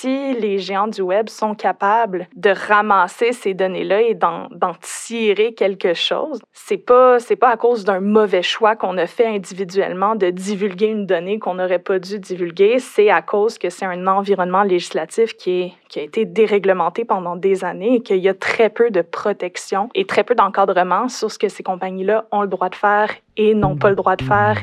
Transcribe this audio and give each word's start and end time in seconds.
si 0.00 0.34
les 0.34 0.58
géants 0.58 0.86
du 0.86 1.02
web 1.02 1.28
sont 1.28 1.54
capables 1.56 2.28
de 2.36 2.50
ramasser 2.50 3.32
ces 3.32 3.52
données-là 3.54 4.02
et 4.02 4.14
d'en 4.14 4.48
tirer 4.80 5.54
quelque 5.54 5.94
chose, 5.94 6.40
c'est 6.52 6.76
pas 6.76 7.18
c'est 7.18 7.36
pas 7.36 7.50
à 7.50 7.56
cause 7.56 7.84
d'un 7.84 7.98
mauvais 7.98 8.42
choix 8.42 8.76
qu'on 8.76 8.96
a 8.96 9.06
fait 9.06 9.26
individuellement 9.26 10.14
de 10.14 10.30
divulguer 10.30 10.86
une 10.86 11.06
donnée 11.06 11.40
qu'on 11.40 11.54
n'aurait 11.54 11.80
pas 11.80 11.98
dû 11.98 12.20
divulguer, 12.20 12.78
c'est 12.78 13.10
à 13.10 13.22
cause 13.22 13.58
que 13.58 13.70
c'est 13.70 13.86
un 13.86 14.06
environnement 14.06 14.62
législatif 14.62 15.36
qui 15.36 15.74
qui 15.88 15.98
a 15.98 16.02
été 16.02 16.24
déréglementé 16.24 17.04
pendant 17.04 17.34
des 17.34 17.64
années 17.64 17.96
et 17.96 18.00
qu'il 18.00 18.18
y 18.18 18.28
a 18.28 18.34
très 18.34 18.70
peu 18.70 18.90
de 18.90 19.02
protection 19.02 19.88
et 19.94 20.04
très 20.04 20.22
peu 20.22 20.34
d'encadrement 20.36 21.08
sur 21.08 21.30
ce 21.30 21.38
que 21.38 21.48
ces 21.48 21.62
compagnies-là 21.64 22.26
ont 22.30 22.42
le 22.42 22.48
droit 22.48 22.68
de 22.68 22.76
faire 22.76 23.10
et 23.36 23.54
n'ont 23.54 23.76
pas 23.76 23.90
le 23.90 23.96
droit 23.96 24.14
de 24.14 24.22
faire. 24.22 24.58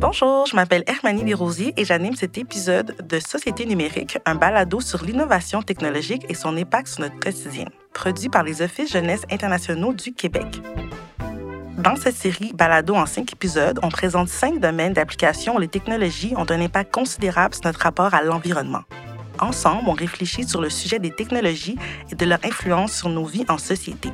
Bonjour, 0.00 0.46
je 0.46 0.54
m'appelle 0.54 0.84
Hermanie 0.86 1.24
Desrosiers 1.24 1.72
et 1.76 1.84
j'anime 1.84 2.14
cet 2.14 2.36
épisode 2.36 2.96
de 3.08 3.18
Société 3.20 3.64
numérique, 3.64 4.18
un 4.26 4.34
balado 4.34 4.80
sur 4.80 5.04
l'innovation 5.04 5.62
technologique 5.62 6.26
et 6.28 6.34
son 6.34 6.56
impact 6.56 6.88
sur 6.88 7.00
notre 7.00 7.18
quotidien, 7.18 7.66
produit 7.92 8.28
par 8.28 8.42
les 8.42 8.60
Offices 8.60 8.92
jeunesse 8.92 9.22
internationaux 9.30 9.92
du 9.92 10.12
Québec. 10.12 10.60
Dans 11.78 11.96
cette 11.96 12.16
série 12.16 12.52
balado 12.52 12.94
en 12.94 13.06
cinq 13.06 13.32
épisodes, 13.32 13.78
on 13.82 13.88
présente 13.88 14.28
cinq 14.28 14.60
domaines 14.60 14.92
d'application 14.92 15.56
où 15.56 15.58
les 15.58 15.68
technologies 15.68 16.34
ont 16.36 16.50
un 16.50 16.60
impact 16.60 16.92
considérable 16.92 17.54
sur 17.54 17.64
notre 17.64 17.80
rapport 17.80 18.12
à 18.12 18.22
l'environnement. 18.22 18.82
Ensemble, 19.40 19.88
on 19.88 19.92
réfléchit 19.92 20.46
sur 20.46 20.60
le 20.60 20.70
sujet 20.70 20.98
des 20.98 21.10
technologies 21.10 21.78
et 22.10 22.14
de 22.14 22.24
leur 22.26 22.38
influence 22.44 22.92
sur 22.92 23.08
nos 23.08 23.24
vies 23.24 23.46
en 23.48 23.58
société. 23.58 24.10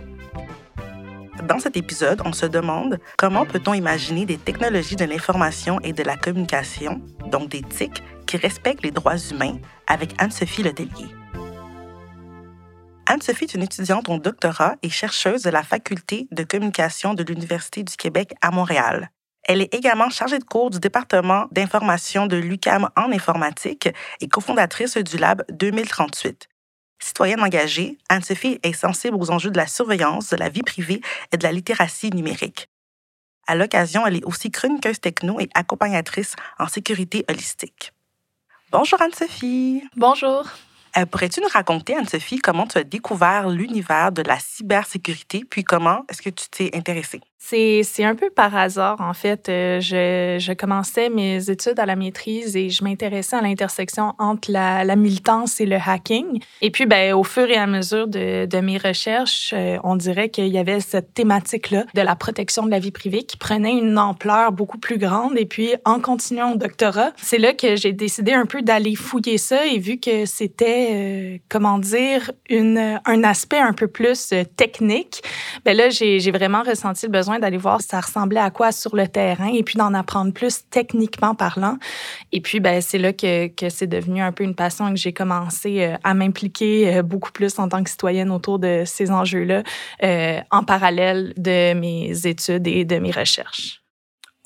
Dans 1.48 1.59
cet 1.59 1.77
épisode, 1.77 2.23
on 2.25 2.33
se 2.33 2.47
demande 2.47 2.98
comment 3.19 3.45
peut-on 3.45 3.75
imaginer 3.75 4.25
des 4.25 4.39
technologies 4.39 4.97
de 4.97 5.05
l'information 5.05 5.81
et 5.81 5.92
de 5.92 6.03
la 6.03 6.17
communication, 6.17 7.01
donc 7.31 7.51
des 7.51 7.62
TIC, 7.62 8.03
qui 8.27 8.36
respectent 8.36 8.83
les 8.83 8.91
droits 8.91 9.19
humains, 9.31 9.59
avec 9.86 10.14
Anne-Sophie 10.19 10.62
Letellier. 10.62 11.09
Anne-Sophie 13.06 13.45
est 13.45 13.55
une 13.55 13.62
étudiante 13.62 14.08
en 14.08 14.19
doctorat 14.19 14.75
et 14.83 14.91
chercheuse 14.91 15.42
de 15.42 15.51
la 15.51 15.62
faculté 15.62 16.27
de 16.33 16.42
communication 16.42 17.14
de 17.14 17.23
l'Université 17.23 17.84
du 17.84 17.97
Québec 17.97 18.34
à 18.41 18.51
Montréal. 18.51 19.11
Elle 19.47 19.62
est 19.62 19.72
également 19.72 20.11
chargée 20.11 20.41
de 20.41 20.44
cours 20.44 20.70
du 20.70 20.80
département 20.80 21.47
d'information 21.52 22.27
de 22.27 22.36
l'UCAM 22.36 22.91
en 22.97 23.12
informatique 23.12 23.89
et 24.20 24.27
cofondatrice 24.27 24.97
du 24.97 25.19
Lab 25.19 25.44
2038. 25.50 26.48
Citoyenne 26.98 27.41
engagée, 27.41 27.97
Anne-Sophie 28.08 28.58
est 28.64 28.72
sensible 28.72 29.17
aux 29.17 29.30
enjeux 29.30 29.50
de 29.50 29.56
la 29.56 29.69
surveillance, 29.69 30.30
de 30.30 30.36
la 30.36 30.48
vie 30.48 30.62
privée 30.62 31.00
et 31.33 31.36
de 31.36 31.42
la 31.44 31.52
littératie 31.52 32.11
numérique. 32.11 32.69
À 33.47 33.55
l'occasion, 33.55 34.05
elle 34.05 34.17
est 34.17 34.24
aussi 34.24 34.50
chroniqueuse 34.50 35.00
techno 35.00 35.39
et 35.39 35.48
accompagnatrice 35.55 36.34
en 36.58 36.67
sécurité 36.67 37.24
holistique. 37.28 37.92
Bonjour 38.72 39.00
Anne-Sophie. 39.00 39.84
Bonjour. 39.94 40.44
Euh, 40.97 41.06
pourrais-tu 41.06 41.41
nous 41.41 41.48
raconter, 41.48 41.94
Anne-Sophie, 41.94 42.39
comment 42.39 42.67
tu 42.67 42.78
as 42.78 42.84
découvert 42.84 43.48
l'univers 43.48 44.11
de 44.11 44.22
la 44.22 44.41
cybersécurité, 44.41 45.44
puis 45.48 45.62
comment 45.62 46.05
est-ce 46.08 46.22
que 46.22 46.30
tu 46.30 46.48
t'es 46.48 46.70
intéressée? 46.74 47.20
C'est 47.39 48.03
un 48.03 48.15
peu 48.15 48.31
par 48.31 48.56
hasard, 48.56 49.01
en 49.01 49.12
fait. 49.12 49.48
Euh, 49.48 49.79
je, 49.79 50.37
je, 50.41 50.53
commençais 50.55 51.11
mes 51.11 51.51
études 51.51 51.79
à 51.79 51.87
la 51.87 51.95
maîtrise 51.95 52.56
et 52.56 52.70
je 52.70 52.83
m'intéressais 52.83 53.37
à 53.37 53.42
l'intersection 53.42 54.15
entre 54.19 54.51
la, 54.51 54.84
la, 54.84 54.97
militance 54.97 55.61
et 55.61 55.67
le 55.67 55.77
hacking. 55.77 56.41
Et 56.62 56.70
puis, 56.70 56.87
ben, 56.87 57.14
au 57.14 57.25
fur 57.25 57.48
et 57.48 57.57
à 57.57 57.67
mesure 57.67 58.09
de, 58.09 58.47
de 58.47 58.59
mes 58.59 58.79
recherches, 58.79 59.53
euh, 59.55 59.77
on 59.84 59.97
dirait 59.97 60.31
qu'il 60.31 60.48
y 60.48 60.59
avait 60.59 60.81
cette 60.81 61.12
thématique-là 61.12 61.85
de 61.95 62.01
la 62.01 62.17
protection 62.17 62.64
de 62.64 62.70
la 62.70 62.79
vie 62.79 62.91
privée 62.91 63.23
qui 63.23 63.36
prenait 63.36 63.77
une 63.77 63.98
ampleur 63.98 64.51
beaucoup 64.51 64.79
plus 64.79 64.98
grande. 64.98 65.39
Et 65.39 65.47
puis, 65.47 65.74
en 65.85 66.01
continuant 66.01 66.53
au 66.53 66.57
doctorat, 66.57 67.13
c'est 67.17 67.39
là 67.39 67.53
que 67.53 67.77
j'ai 67.77 67.92
décidé 67.92 68.33
un 68.33 68.47
peu 68.47 68.63
d'aller 68.63 68.97
fouiller 68.97 69.39
ça 69.39 69.67
et 69.67 69.79
vu 69.79 69.98
que 69.98 70.24
c'était, 70.24 70.89
euh, 70.91 71.39
comment 71.51 71.79
dire, 71.79 72.33
une, 72.48 72.98
un 73.05 73.24
aspect 73.24 73.61
un 73.61 73.74
peu 73.74 73.89
plus 73.89 74.33
technique, 74.57 75.23
ben 75.64 75.77
là, 75.77 75.91
j'ai 75.91 76.30
vraiment 76.30 76.63
ressenti 76.63 77.07
le 77.07 77.13
besoin 77.13 77.36
d'aller 77.39 77.57
voir 77.57 77.80
ça 77.80 78.01
ressemblait 78.01 78.41
à 78.41 78.51
quoi 78.51 78.73
sur 78.73 78.97
le 78.97 79.07
terrain 79.08 79.48
et 79.48 79.63
puis 79.63 79.77
d'en 79.77 79.95
apprendre 79.95 80.33
plus 80.33 80.64
techniquement 80.70 81.35
parlant. 81.35 81.79
Et 82.33 82.41
puis, 82.41 82.61
ben, 82.61 82.80
c'est 82.80 82.98
là 82.98 83.13
que, 83.13 83.48
que 83.48 83.69
c'est 83.69 83.86
devenu 83.86 84.20
un 84.20 84.33
peu 84.33 84.45
une 84.45 84.55
passion 84.55 84.89
et 84.89 84.95
que 84.95 84.98
j'ai 84.98 85.13
commencé 85.13 85.83
euh, 85.83 85.97
à 86.05 86.14
m'impliquer 86.14 86.97
euh, 86.97 87.02
beaucoup 87.02 87.33
plus 87.33 87.58
en 87.58 87.69
tant 87.69 87.83
que 87.83 87.91
citoyenne 87.91 88.30
autour 88.30 88.58
de 88.58 88.83
ces 88.85 89.11
enjeux-là 89.11 89.63
euh, 90.02 90.41
en 90.51 90.64
parallèle 90.64 91.33
de 91.36 91.74
mes 91.74 92.27
études 92.27 92.67
et 92.67 92.85
de 92.85 92.98
mes 92.98 93.11
recherches 93.11 93.86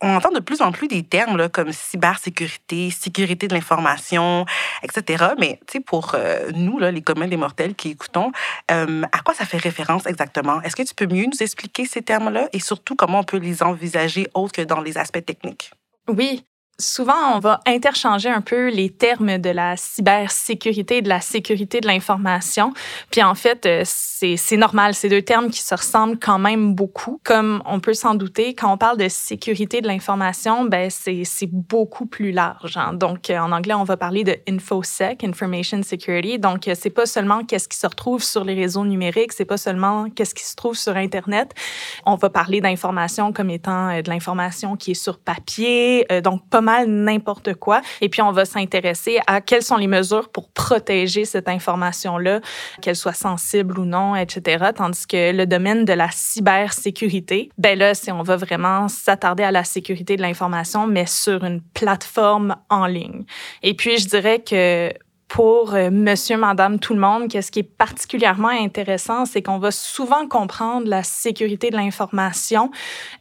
on 0.00 0.16
entend 0.16 0.31
de 0.31 0.41
plus 0.41 0.61
en 0.62 0.72
plus 0.72 0.88
des 0.88 1.03
termes 1.03 1.37
là, 1.37 1.49
comme 1.49 1.72
cybersécurité, 1.72 2.91
sécurité 2.91 3.49
de 3.49 3.55
l'information, 3.55 4.47
etc. 4.83 5.25
Mais 5.38 5.61
pour 5.87 6.12
euh, 6.15 6.50
nous, 6.55 6.78
là, 6.78 6.91
les 6.91 7.03
communs 7.03 7.28
des 7.28 7.37
mortels 7.37 7.75
qui 7.75 7.91
écoutons, 7.91 8.33
euh, 8.71 9.03
à 9.12 9.19
quoi 9.21 9.34
ça 9.34 9.44
fait 9.44 9.59
référence 9.59 10.06
exactement? 10.06 10.60
Est-ce 10.62 10.77
que 10.77 10.83
tu 10.83 10.94
peux 10.94 11.06
mieux 11.06 11.27
nous 11.27 11.43
expliquer 11.43 11.87
ces 11.87 12.03
termes-là? 12.03 12.49
Et 12.53 12.60
surtout 12.60 12.97
comment 12.97 13.21
on 13.21 13.25
peut 13.25 13.39
les 13.39 13.62
envisager 13.62 14.27
autre 14.34 14.53
que 14.53 14.62
dans 14.62 14.81
les 14.81 14.99
aspects 14.99 15.25
techniques? 15.25 15.72
Oui, 16.09 16.44
souvent, 16.81 17.37
on 17.37 17.39
va 17.39 17.61
interchanger 17.67 18.29
un 18.29 18.41
peu 18.41 18.69
les 18.71 18.91
termes 18.91 19.39
de 19.39 19.51
la 19.51 19.77
cybersécurité 19.77 20.99
et 20.99 21.03
de 21.03 21.09
la 21.09 21.21
sécurité 21.21 21.81
de 21.81 21.87
l'information. 21.87 22.73
Puis 23.11 23.23
en 23.23 23.35
fait, 23.35 23.67
euh, 23.67 23.83
c'est 23.85 24.57
normal, 24.57 24.95
ces 24.95 25.09
deux 25.09 25.23
termes 25.23 25.51
qui 25.51 25.61
se 25.61 25.75
ressemblent 25.75 26.19
quand 26.19 26.39
même 26.39 26.75
beaucoup. 26.75 27.21
Comme 27.25 27.63
on 27.67 27.81
peut 27.81 27.95
s'en 27.95 28.15
douter, 28.15 28.55
quand 28.55 28.73
on 28.73 28.77
parle 28.77 28.97
de 28.97 29.09
sécurité 29.09 29.81
de 29.81 29.87
l'information, 29.87 30.65
ben 30.65 30.91
c'est 30.91 31.47
beaucoup 31.47 32.07
plus 32.07 32.33
large. 32.33 32.77
Hein. 32.77 32.95
Donc, 32.95 33.31
euh, 33.31 33.39
en 33.39 33.53
anglais, 33.53 33.75
on 33.75 33.85
va 33.85 33.97
parler 33.97 34.25
de 34.25 34.37
InfoSec, 34.49 35.25
Information 35.25 35.83
Security. 35.83 36.39
Donc, 36.39 36.69
euh, 36.69 36.75
c'est 36.79 36.91
pas 36.91 37.07
seulement 37.07 37.45
qu'est-ce 37.45 37.69
qui 37.69 37.79
se 37.79 37.87
retrouve 37.87 38.23
sur 38.23 38.45
les 38.45 38.55
réseaux 38.55 38.85
numériques, 38.85 39.33
c'est 39.33 39.45
pas 39.45 39.57
seulement 39.57 40.09
qu'est-ce 40.11 40.35
qui 40.35 40.45
se 40.45 40.57
trouve 40.57 40.77
sur 40.77 40.97
Internet. 40.97 41.53
On 42.07 42.17
va 42.17 42.31
parler 42.31 42.61
d'information 42.61 43.33
comme 43.33 43.51
étant 43.51 44.01
de 44.01 44.09
l'information 44.09 44.77
qui 44.77 44.93
est 44.93 44.95
sur 44.95 45.19
papier, 45.19 46.07
donc 46.23 46.49
pas 46.49 46.61
n'importe 46.87 47.55
quoi. 47.55 47.83
Et 48.01 48.09
puis, 48.09 48.23
on 48.23 48.33
va 48.33 48.45
s'intéresser 48.45 49.19
à 49.27 49.41
quelles 49.41 49.63
sont 49.63 49.77
les 49.77 49.87
mesures 49.87 50.29
pour 50.29 50.51
protéger 50.51 51.25
cette 51.25 51.49
information-là, 51.49 52.41
qu'elle 52.83 52.97
soit 52.97 53.13
sensible 53.13 53.79
ou 53.79 53.85
non, 53.85 54.17
etc. 54.17 54.71
Tandis 54.75 55.07
que 55.07 55.33
le 55.33 55.47
domaine 55.47 55.85
de 55.85 55.93
la 55.93 56.09
cybersécurité, 56.11 57.51
ben 57.59 57.79
là, 57.79 57.95
c'est 57.95 58.13
on 58.13 58.23
va 58.23 58.37
vraiment 58.37 58.89
s'attarder 58.89 59.43
à 59.43 59.51
la 59.51 59.65
sécurité 59.65 60.17
de 60.17 60.23
l'information, 60.23 60.87
mais 60.87 61.07
sur 61.07 61.45
une 61.45 61.61
plateforme 61.61 62.57
en 62.69 62.87
ligne. 62.87 63.25
Et 63.63 63.75
puis, 63.75 63.99
je 63.99 64.07
dirais 64.07 64.41
que 64.41 64.93
pour 65.31 65.75
euh, 65.75 65.91
monsieur, 65.93 66.37
madame, 66.37 66.81
tout 66.81 66.93
le 66.93 66.99
monde, 66.99 67.29
qu'est-ce 67.29 67.53
qui 67.53 67.61
est 67.61 67.77
particulièrement 67.79 68.49
intéressant, 68.49 69.27
c'est 69.27 69.43
qu'on 69.43 69.59
va 69.59 69.71
souvent 69.71 70.27
comprendre 70.27 70.89
la 70.89 71.05
sécurité 71.05 71.71
de 71.71 71.77
l'information 71.77 72.73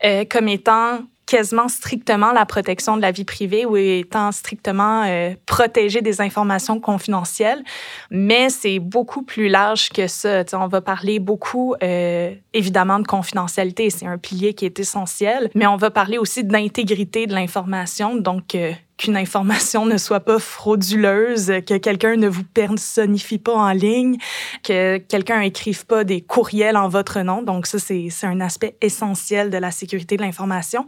euh, 0.04 0.26
comme 0.28 0.48
étant 0.48 1.02
quasiment 1.30 1.68
strictement 1.68 2.32
la 2.32 2.46
protection 2.46 2.98
de 2.98 3.02
la 3.04 3.12
vie 3.12 3.24
privée 3.24 3.64
ou 3.66 3.78
étant 3.78 4.32
strictement 4.32 5.04
euh, 5.04 5.36
protéger 5.46 6.02
des 6.02 6.22
informations 6.22 6.80
confidentielles, 6.80 7.64
mais 8.10 8.50
c'est 8.50 8.80
beaucoup 8.80 9.22
plus 9.22 9.48
large 9.48 9.90
que 9.90 10.08
ça. 10.08 10.44
on 10.54 10.68
va 10.68 10.82
parler 10.82 11.20
beaucoup, 11.20 11.76
euh, 11.84 12.34
évidemment, 12.54 12.98
de 13.00 13.06
confidentialité, 13.06 13.92
c'est 13.92 14.08
un 14.08 14.18
pilier 14.18 14.56
qui 14.56 14.66
est 14.66 14.80
essentiel, 14.80 15.52
mais 15.54 15.68
on 15.68 15.78
va 15.78 15.92
parler 15.92 16.18
aussi 16.18 16.44
d'intégrité 16.44 17.28
de 17.28 17.36
l'information, 17.36 18.16
donc 18.16 18.56
euh, 18.56 18.72
qu'une 19.00 19.18
information 19.18 19.86
ne 19.86 19.98
soit 19.98 20.20
pas 20.20 20.38
frauduleuse, 20.40 21.48
que 21.66 21.78
quelqu'un 21.78 22.18
ne 22.18 22.28
vous 22.28 22.44
personnifie 22.44 23.40
pas 23.40 23.54
en 23.54 23.72
ligne, 23.72 24.18
que 24.62 24.98
quelqu'un 24.98 25.42
écrive 25.42 25.86
pas 25.86 26.04
des 26.04 26.22
courriels 26.22 26.78
en 26.78 26.90
votre 26.90 27.22
nom. 27.22 27.42
Donc 27.42 27.66
ça, 27.66 27.80
c'est 27.80 28.10
un 28.24 28.42
aspect 28.42 28.76
essentiel 28.82 29.50
de 29.50 29.58
la 29.58 29.72
sécurité 29.72 30.18
de 30.18 30.22
l'information. 30.22 30.86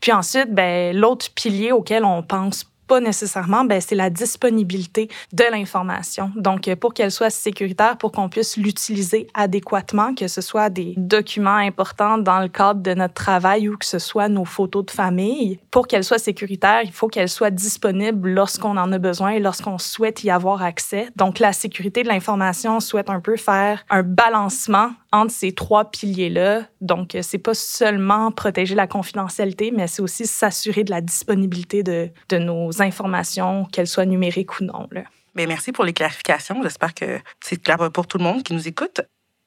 Puis 0.00 0.12
ensuite, 0.12 0.54
ben, 0.54 0.94
l'autre 0.94 1.32
pilier 1.34 1.72
auquel 1.72 2.04
on 2.04 2.22
pense 2.22 2.70
pas 2.86 3.00
nécessairement, 3.00 3.64
ben, 3.64 3.80
c'est 3.80 3.94
la 3.94 4.10
disponibilité 4.10 5.08
de 5.32 5.44
l'information. 5.50 6.30
Donc, 6.36 6.72
pour 6.76 6.94
qu'elle 6.94 7.10
soit 7.10 7.30
sécuritaire, 7.30 7.96
pour 7.96 8.12
qu'on 8.12 8.28
puisse 8.28 8.56
l'utiliser 8.56 9.26
adéquatement, 9.34 10.14
que 10.14 10.28
ce 10.28 10.40
soit 10.40 10.70
des 10.70 10.94
documents 10.96 11.56
importants 11.56 12.18
dans 12.18 12.40
le 12.40 12.48
cadre 12.48 12.80
de 12.80 12.94
notre 12.94 13.14
travail 13.14 13.68
ou 13.68 13.76
que 13.76 13.86
ce 13.86 13.98
soit 13.98 14.28
nos 14.28 14.44
photos 14.44 14.86
de 14.86 14.90
famille, 14.90 15.58
pour 15.70 15.86
qu'elle 15.86 16.04
soit 16.04 16.18
sécuritaire, 16.18 16.82
il 16.84 16.92
faut 16.92 17.08
qu'elle 17.08 17.28
soit 17.28 17.50
disponible 17.50 18.30
lorsqu'on 18.30 18.76
en 18.76 18.92
a 18.92 18.98
besoin 18.98 19.30
et 19.30 19.40
lorsqu'on 19.40 19.78
souhaite 19.78 20.24
y 20.24 20.30
avoir 20.30 20.62
accès. 20.62 21.08
Donc, 21.16 21.38
la 21.38 21.52
sécurité 21.52 22.02
de 22.02 22.08
l'information 22.08 22.80
souhaite 22.80 23.10
un 23.10 23.20
peu 23.20 23.36
faire 23.36 23.84
un 23.90 24.02
balancement 24.02 24.90
entre 25.12 25.32
ces 25.32 25.52
trois 25.52 25.90
piliers-là. 25.90 26.62
Donc, 26.80 27.16
c'est 27.22 27.38
pas 27.38 27.54
seulement 27.54 28.32
protéger 28.32 28.74
la 28.74 28.86
confidentialité, 28.86 29.70
mais 29.70 29.86
c'est 29.86 30.02
aussi 30.02 30.26
s'assurer 30.26 30.82
de 30.82 30.90
la 30.90 31.00
disponibilité 31.00 31.82
de, 31.82 32.10
de 32.28 32.38
nos 32.38 32.73
informations, 32.80 33.64
qu'elles 33.66 33.86
soient 33.86 34.06
numériques 34.06 34.60
ou 34.60 34.64
non. 34.64 34.88
Là. 34.90 35.02
Bien, 35.34 35.46
merci 35.46 35.72
pour 35.72 35.84
les 35.84 35.92
clarifications. 35.92 36.62
J'espère 36.62 36.94
que 36.94 37.20
c'est 37.40 37.60
clair 37.60 37.78
pour 37.92 38.06
tout 38.06 38.18
le 38.18 38.24
monde 38.24 38.42
qui 38.42 38.54
nous 38.54 38.68
écoute. 38.68 39.00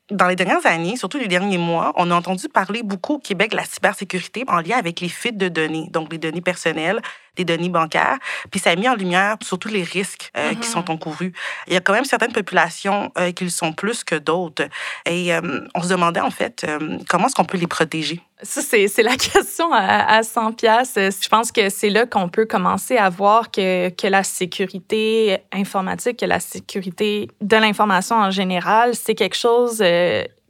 Dans 0.10 0.28
les 0.28 0.38
dernières 0.38 0.66
années, 0.66 0.96
surtout 0.96 1.18
les 1.18 1.28
derniers 1.28 1.58
mois, 1.58 1.92
on 1.98 2.12
a 2.12 2.16
entendu 2.16 2.48
parler 2.48 2.82
beaucoup 2.82 3.16
au 3.16 3.20
Québec 3.20 3.52
de 3.52 3.58
la 3.58 3.66
cybersécurité 3.66 4.46
en 4.48 4.62
lien 4.62 4.78
avec 4.78 5.02
les 5.02 5.10
fuites 5.10 5.38
de 5.38 5.50
données, 5.50 5.90
donc 5.92 6.12
les 6.12 6.18
données 6.18 6.42
personnelles, 6.42 7.02
des 7.38 7.46
données 7.46 7.70
bancaires. 7.70 8.18
Puis 8.52 8.60
ça 8.60 8.72
a 8.72 8.76
mis 8.76 8.90
en 8.90 8.96
lumière 8.96 9.38
surtout 9.42 9.70
les 9.70 9.84
risques 9.84 10.32
euh, 10.36 10.54
qui 10.56 10.68
sont 10.68 10.82
mm-hmm. 10.82 10.92
encourus. 10.92 11.34
Il 11.68 11.74
y 11.74 11.78
a 11.78 11.80
quand 11.80 11.94
même 11.94 12.06
certaines 12.06 12.34
populations 12.34 13.12
euh, 13.18 13.32
qui 13.32 13.46
le 13.46 13.50
sont 13.50 13.74
plus 13.74 14.04
que 14.04 14.16
d'autres. 14.16 14.68
Et 15.06 15.34
euh, 15.34 15.62
on 15.76 15.82
se 15.82 15.90
demandait 15.90 16.20
en 16.20 16.32
fait 16.32 16.66
comment 17.08 17.28
est-ce 17.28 17.36
qu'on 17.36 17.46
peut 17.46 17.58
les 17.58 17.68
protéger? 17.68 18.22
Ça, 18.42 18.62
c'est 18.62 19.04
la 19.04 19.16
question 19.18 19.72
à, 19.74 20.22
100 20.22 20.54
pièces. 20.54 20.94
Je 20.96 21.30
pense 21.30 21.52
que 21.52 21.70
c'est 21.70 21.90
là 21.90 22.06
qu'on 22.06 22.30
peut 22.30 22.46
commencer 22.46 22.98
à 22.98 23.10
voir 23.10 23.52
que, 23.52 23.90
que 23.90 24.08
la 24.08 24.24
sécurité 24.24 25.40
informatique, 25.52 26.20
que 26.20 26.26
la 26.26 26.40
sécurité 26.40 27.30
de 27.42 27.58
l'information 27.58 28.16
en 28.16 28.32
général, 28.32 28.96
c'est 28.96 29.16
quelque 29.16 29.38
chose 29.38 29.82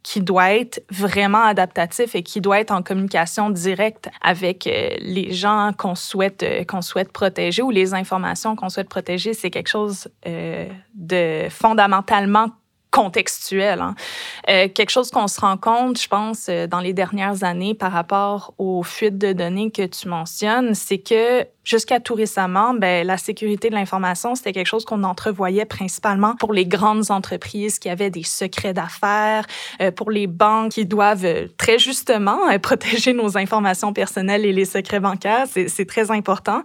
qui 0.04 0.22
doit 0.22 0.54
être 0.54 0.84
vraiment 0.90 1.44
adaptatif 1.44 2.16
et 2.16 2.24
qui 2.24 2.40
doit 2.40 2.60
être 2.60 2.72
en 2.72 2.82
communication 2.82 3.50
directe 3.50 4.10
avec 4.22 4.66
euh, 4.68 4.90
les 5.00 5.34
gens 5.34 5.72
qu'on 5.78 5.96
souhaite, 5.96 6.44
euh, 6.44 6.64
qu'on 6.64 6.82
souhaite 6.82 7.12
protéger 7.12 7.62
ou 7.62 7.72
les 7.72 7.94
informations 7.94 8.56
qu'on 8.56 8.70
souhaite 8.70 8.90
protéger. 8.90 9.34
C'est 9.34 9.50
quelque 9.50 9.70
chose 9.70 10.08
de 10.26 11.48
fondamentalement 11.50 12.52
contextuel. 12.92 13.82
Hein. 13.82 13.96
Euh, 14.50 14.68
quelque 14.70 14.90
chose 14.90 15.12
qu'on 15.12 15.28
se 15.28 15.40
rend 15.40 15.58
compte, 15.58 16.02
je 16.02 16.08
pense, 16.08 16.48
euh, 16.50 16.68
dans 16.68 16.80
les 16.80 16.94
dernières 16.94 17.44
années 17.44 17.74
par 17.74 17.92
rapport 17.92 18.54
aux 18.58 18.84
fuites 18.84 19.18
de 19.18 19.34
données 19.34 19.72
que 19.72 19.86
tu 19.86 20.08
mentionnes, 20.08 20.74
c'est 20.74 20.98
que 20.98 21.46
jusqu'à 21.68 22.00
tout 22.00 22.16
récemment, 22.16 22.74
ben, 22.74 23.06
la 23.06 23.18
sécurité 23.18 23.70
de 23.70 23.76
l'information, 23.76 24.36
c'était 24.36 24.54
quelque 24.54 24.68
chose 24.68 24.86
qu'on 24.86 25.04
entrevoyait 25.04 25.66
principalement 25.66 26.36
pour 26.36 26.54
les 26.54 26.66
grandes 26.66 27.12
entreprises 27.12 27.78
qui 27.78 27.90
avaient 27.90 28.10
des 28.10 28.24
secrets 28.24 28.74
d'affaires, 28.74 29.46
euh, 29.82 29.92
pour 29.92 30.10
les 30.10 30.28
banques 30.28 30.72
qui 30.72 30.86
doivent 30.86 31.28
très 31.58 31.78
justement 31.78 32.38
protéger 32.62 33.14
nos 33.14 33.38
informations 33.38 33.92
personnelles 33.94 34.46
et 34.46 34.54
les 34.54 34.66
secrets 34.66 35.00
bancaires. 35.00 35.46
C'est 35.48 35.88
très 35.88 36.10
important. 36.12 36.64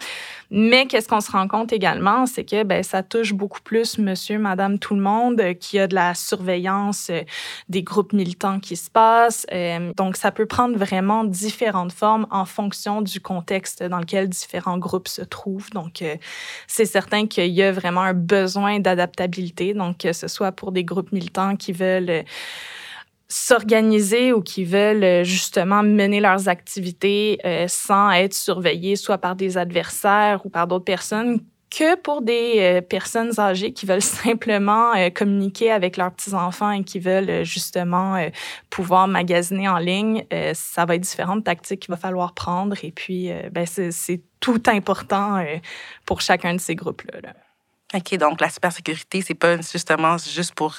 Mais 0.55 0.87
qu'est-ce 0.87 1.09
qu'on 1.09 1.23
se 1.23 1.33
rend 1.33 1.49
compte 1.49 1.73
également, 1.73 2.27
c'est 2.27 2.45
que 2.45 2.63
ben, 2.63 2.83
ça 2.83 3.03
touche 3.03 3.33
beaucoup 3.33 3.63
plus 3.63 3.97
monsieur, 3.97 4.39
madame, 4.39 4.79
tout 4.79 4.95
le 4.95 5.01
monde, 5.01 5.41
euh, 5.41 5.55
qui 5.55 5.79
a 5.79 5.87
de 5.87 5.95
la 5.95 6.15
surveillance 6.15 7.09
euh, 7.09 7.23
des 7.71 7.83
groupes 7.83 8.13
militants 8.13 8.61
qui 8.61 8.77
se 8.77 8.91
passent. 8.91 9.47
Euh, 9.51 9.95
donc, 9.97 10.19
ça 10.19 10.31
peut 10.31 10.45
prendre 10.45 10.77
vraiment 10.77 11.25
différentes 11.25 11.93
formes 11.93 12.27
en 12.31 12.45
fonction 12.45 13.01
du 13.01 13.19
contexte 13.19 13.83
dans 13.83 13.99
lequel 13.99 14.29
différents 14.29 14.77
groupes 14.77 14.92
se 15.07 15.23
trouvent. 15.23 15.71
Donc, 15.71 16.05
c'est 16.67 16.85
certain 16.85 17.27
qu'il 17.27 17.53
y 17.53 17.63
a 17.63 17.73
vraiment 17.73 18.03
un 18.03 18.15
besoin 18.15 18.81
d'adaptabilité, 18.81 19.75
donc 19.75 19.99
que 19.99 20.13
ce 20.13 20.29
soit 20.29 20.53
pour 20.53 20.73
des 20.73 20.85
groupes 20.85 21.13
militants 21.13 21.57
qui 21.57 21.73
veulent 21.73 22.25
s'organiser 23.33 24.33
ou 24.35 24.43
qui 24.43 24.65
veulent 24.65 25.05
euh, 25.05 25.25
justement 25.25 25.83
mener 25.83 26.21
leurs 26.21 26.49
activités 26.49 27.39
euh, 27.47 27.67
sans 27.67 28.11
être 28.11 28.35
surveillés 28.35 28.95
soit 28.95 29.17
par 29.17 29.37
des 29.37 29.57
adversaires 29.57 30.45
ou 30.45 30.51
par 30.51 30.67
d'autres 30.67 30.85
personnes 30.85 31.41
que 31.75 31.97
pour 31.97 32.21
des 32.21 32.57
euh, 32.59 32.81
personnes 32.83 33.41
âgées 33.41 33.73
qui 33.73 33.87
veulent 33.87 34.03
simplement 34.27 34.93
communiquer 35.11 35.73
avec 35.73 35.97
leurs 35.97 36.13
petits-enfants 36.13 36.71
et 36.71 36.85
qui 36.85 36.99
veulent 36.99 37.45
justement 37.45 38.29
pouvoir 38.71 39.09
magasiner 39.09 39.69
en 39.69 39.79
ligne, 39.79 40.25
ça 40.55 40.85
va 40.85 40.97
être 40.97 41.01
différentes 41.01 41.45
tactiques 41.45 41.81
qu'il 41.81 41.91
va 41.91 41.97
falloir 41.97 42.35
prendre. 42.35 42.77
Et 42.83 42.93
puis, 42.93 43.31
ben, 43.51 43.67
c'est 43.67 44.21
tout 44.41 44.63
important 44.67 45.45
pour 46.05 46.21
chacun 46.21 46.55
de 46.55 46.61
ces 46.61 46.75
groupes-là. 46.75 47.21
Là. 47.23 47.33
OK, 47.95 48.17
donc 48.17 48.41
la 48.41 48.49
cybersécurité, 48.49 49.23
c'est 49.23 49.35
pas 49.35 49.57
justement 49.57 50.19
juste 50.19 50.55
pour 50.55 50.77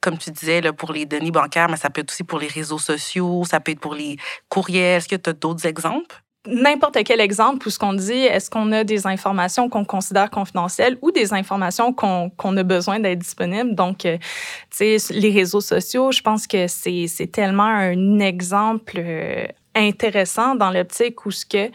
comme 0.00 0.18
tu 0.18 0.30
disais, 0.30 0.62
pour 0.72 0.92
les 0.92 1.04
données 1.04 1.32
bancaires, 1.32 1.68
mais 1.68 1.76
ça 1.76 1.90
peut 1.90 2.00
être 2.00 2.12
aussi 2.12 2.22
pour 2.22 2.38
les 2.38 2.46
réseaux 2.46 2.78
sociaux, 2.78 3.42
ça 3.44 3.58
peut 3.58 3.72
être 3.72 3.80
pour 3.80 3.94
les 3.94 4.16
courriels. 4.48 4.98
Est-ce 4.98 5.08
que 5.08 5.16
tu 5.16 5.30
as 5.30 5.32
d'autres 5.32 5.66
exemples? 5.66 6.22
N'importe 6.48 7.02
quel 7.04 7.20
exemple 7.20 7.66
où 7.66 7.70
ce 7.70 7.78
qu'on 7.78 7.92
dit, 7.92 8.12
est-ce 8.12 8.50
qu'on 8.50 8.72
a 8.72 8.84
des 8.84 9.06
informations 9.06 9.68
qu'on 9.68 9.84
considère 9.84 10.30
confidentielles 10.30 10.98
ou 11.02 11.10
des 11.10 11.32
informations 11.32 11.92
qu'on 11.92 12.56
a 12.56 12.62
besoin 12.62 13.00
d'être 13.00 13.18
disponibles? 13.18 13.74
Donc, 13.74 14.04
euh, 14.04 14.18
tu 14.70 14.98
sais, 14.98 15.12
les 15.14 15.30
réseaux 15.30 15.60
sociaux, 15.60 16.12
je 16.12 16.20
pense 16.22 16.46
que 16.46 16.66
c'est 16.66 17.30
tellement 17.32 17.64
un 17.64 18.18
exemple 18.20 18.94
euh, 18.98 19.46
intéressant 19.76 20.54
dans 20.54 20.70
l'optique 20.70 21.26
où 21.26 21.30
ce 21.30 21.46
que 21.46 21.70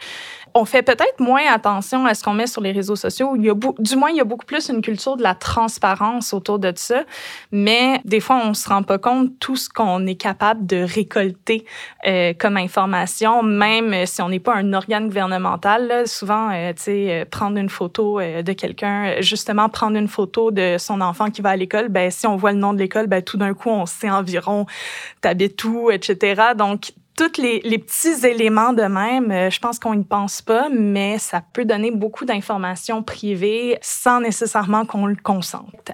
on 0.54 0.64
fait 0.64 0.82
peut-être 0.82 1.20
moins 1.20 1.46
attention 1.50 2.04
à 2.06 2.14
ce 2.14 2.22
qu'on 2.22 2.34
met 2.34 2.46
sur 2.46 2.60
les 2.60 2.72
réseaux 2.72 2.96
sociaux. 2.96 3.36
Du 3.36 3.96
moins, 3.96 4.10
il 4.10 4.16
y 4.16 4.20
a 4.20 4.24
beaucoup 4.24 4.44
plus 4.44 4.68
une 4.68 4.82
culture 4.82 5.16
de 5.16 5.22
la 5.22 5.34
transparence 5.34 6.34
autour 6.34 6.58
de 6.58 6.72
ça. 6.76 7.04
Mais 7.52 8.00
des 8.04 8.20
fois, 8.20 8.42
on 8.44 8.54
se 8.54 8.68
rend 8.68 8.82
pas 8.82 8.98
compte 8.98 9.30
tout 9.40 9.56
ce 9.56 9.68
qu'on 9.68 10.06
est 10.06 10.14
capable 10.14 10.66
de 10.66 10.82
récolter 10.82 11.64
euh, 12.06 12.34
comme 12.38 12.56
information, 12.56 13.42
même 13.42 14.06
si 14.06 14.20
on 14.20 14.28
n'est 14.28 14.40
pas 14.40 14.54
un 14.54 14.72
organe 14.72 15.06
gouvernemental. 15.06 16.06
Souvent, 16.06 16.50
euh, 16.52 16.72
tu 16.74 16.82
sais, 16.82 17.22
euh, 17.22 17.24
prendre 17.24 17.56
une 17.56 17.70
photo 17.70 18.20
de 18.20 18.52
quelqu'un, 18.52 19.20
justement 19.20 19.68
prendre 19.68 19.96
une 19.96 20.08
photo 20.08 20.50
de 20.50 20.76
son 20.78 21.00
enfant 21.00 21.30
qui 21.30 21.40
va 21.40 21.50
à 21.50 21.56
l'école, 21.56 21.88
ben 21.88 22.10
si 22.10 22.26
on 22.26 22.36
voit 22.36 22.52
le 22.52 22.58
nom 22.58 22.72
de 22.72 22.78
l'école, 22.78 23.06
ben 23.06 23.22
tout 23.22 23.36
d'un 23.36 23.54
coup, 23.54 23.70
on 23.70 23.86
sait 23.86 24.10
environ 24.10 24.66
t'habites 25.20 25.62
où, 25.64 25.90
etc. 25.90 26.52
Donc, 26.56 26.92
tous 27.16 27.40
les, 27.40 27.78
petits 27.78 28.26
éléments 28.26 28.72
de 28.72 28.82
même, 28.82 29.30
euh, 29.30 29.50
je 29.50 29.60
pense 29.60 29.78
qu'on 29.78 29.94
n'y 29.94 30.04
pense 30.04 30.40
pas, 30.40 30.68
mais 30.70 31.18
ça 31.18 31.42
peut 31.52 31.64
donner 31.64 31.90
beaucoup 31.90 32.24
d'informations 32.24 33.02
privées 33.02 33.78
sans 33.82 34.20
nécessairement 34.20 34.86
qu'on 34.86 35.06
le 35.06 35.16
consente. 35.16 35.92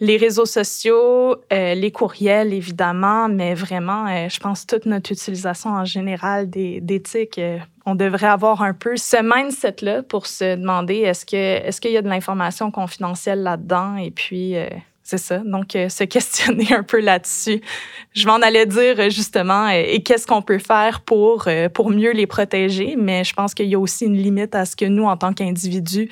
Les 0.00 0.16
réseaux 0.16 0.46
sociaux, 0.46 1.36
euh, 1.52 1.74
les 1.74 1.90
courriels, 1.90 2.54
évidemment, 2.54 3.28
mais 3.28 3.54
vraiment, 3.54 4.06
euh, 4.06 4.28
je 4.28 4.38
pense 4.38 4.64
toute 4.64 4.86
notre 4.86 5.10
utilisation 5.10 5.70
en 5.70 5.84
général 5.84 6.48
d'éthique, 6.48 7.40
on 7.84 7.96
devrait 7.96 8.28
avoir 8.28 8.62
un 8.62 8.74
peu 8.74 8.96
ce 8.96 9.16
mindset-là 9.20 10.04
pour 10.04 10.26
se 10.26 10.54
demander 10.54 10.98
est-ce 10.98 11.26
que 11.26 11.36
est-ce 11.36 11.80
qu'il 11.80 11.90
y 11.90 11.96
a 11.96 12.02
de 12.02 12.08
l'information 12.08 12.70
confidentielle 12.70 13.42
là-dedans? 13.42 13.96
Et 13.96 14.12
puis 14.12 14.54
c'est 15.08 15.16
ça. 15.16 15.38
Donc, 15.38 15.74
euh, 15.74 15.88
se 15.88 16.04
questionner 16.16 16.70
un 16.70 16.82
peu 16.82 17.00
là-dessus. 17.00 17.62
Je 18.12 18.26
m'en 18.26 18.34
allais 18.34 18.66
dire 18.66 18.96
euh, 18.98 19.08
justement, 19.08 19.66
euh, 19.68 19.82
et 19.86 20.02
qu'est-ce 20.02 20.26
qu'on 20.26 20.42
peut 20.42 20.58
faire 20.58 21.00
pour, 21.00 21.48
pour 21.72 21.88
mieux 21.88 22.12
les 22.12 22.26
protéger, 22.26 22.94
mais 22.98 23.24
je 23.24 23.32
pense 23.32 23.54
qu'il 23.54 23.68
y 23.68 23.74
a 23.74 23.78
aussi 23.78 24.04
une 24.04 24.18
limite 24.18 24.54
à 24.54 24.66
ce 24.66 24.76
que 24.76 24.84
nous, 24.84 25.04
en 25.04 25.16
tant 25.16 25.32
qu'individus, 25.32 26.10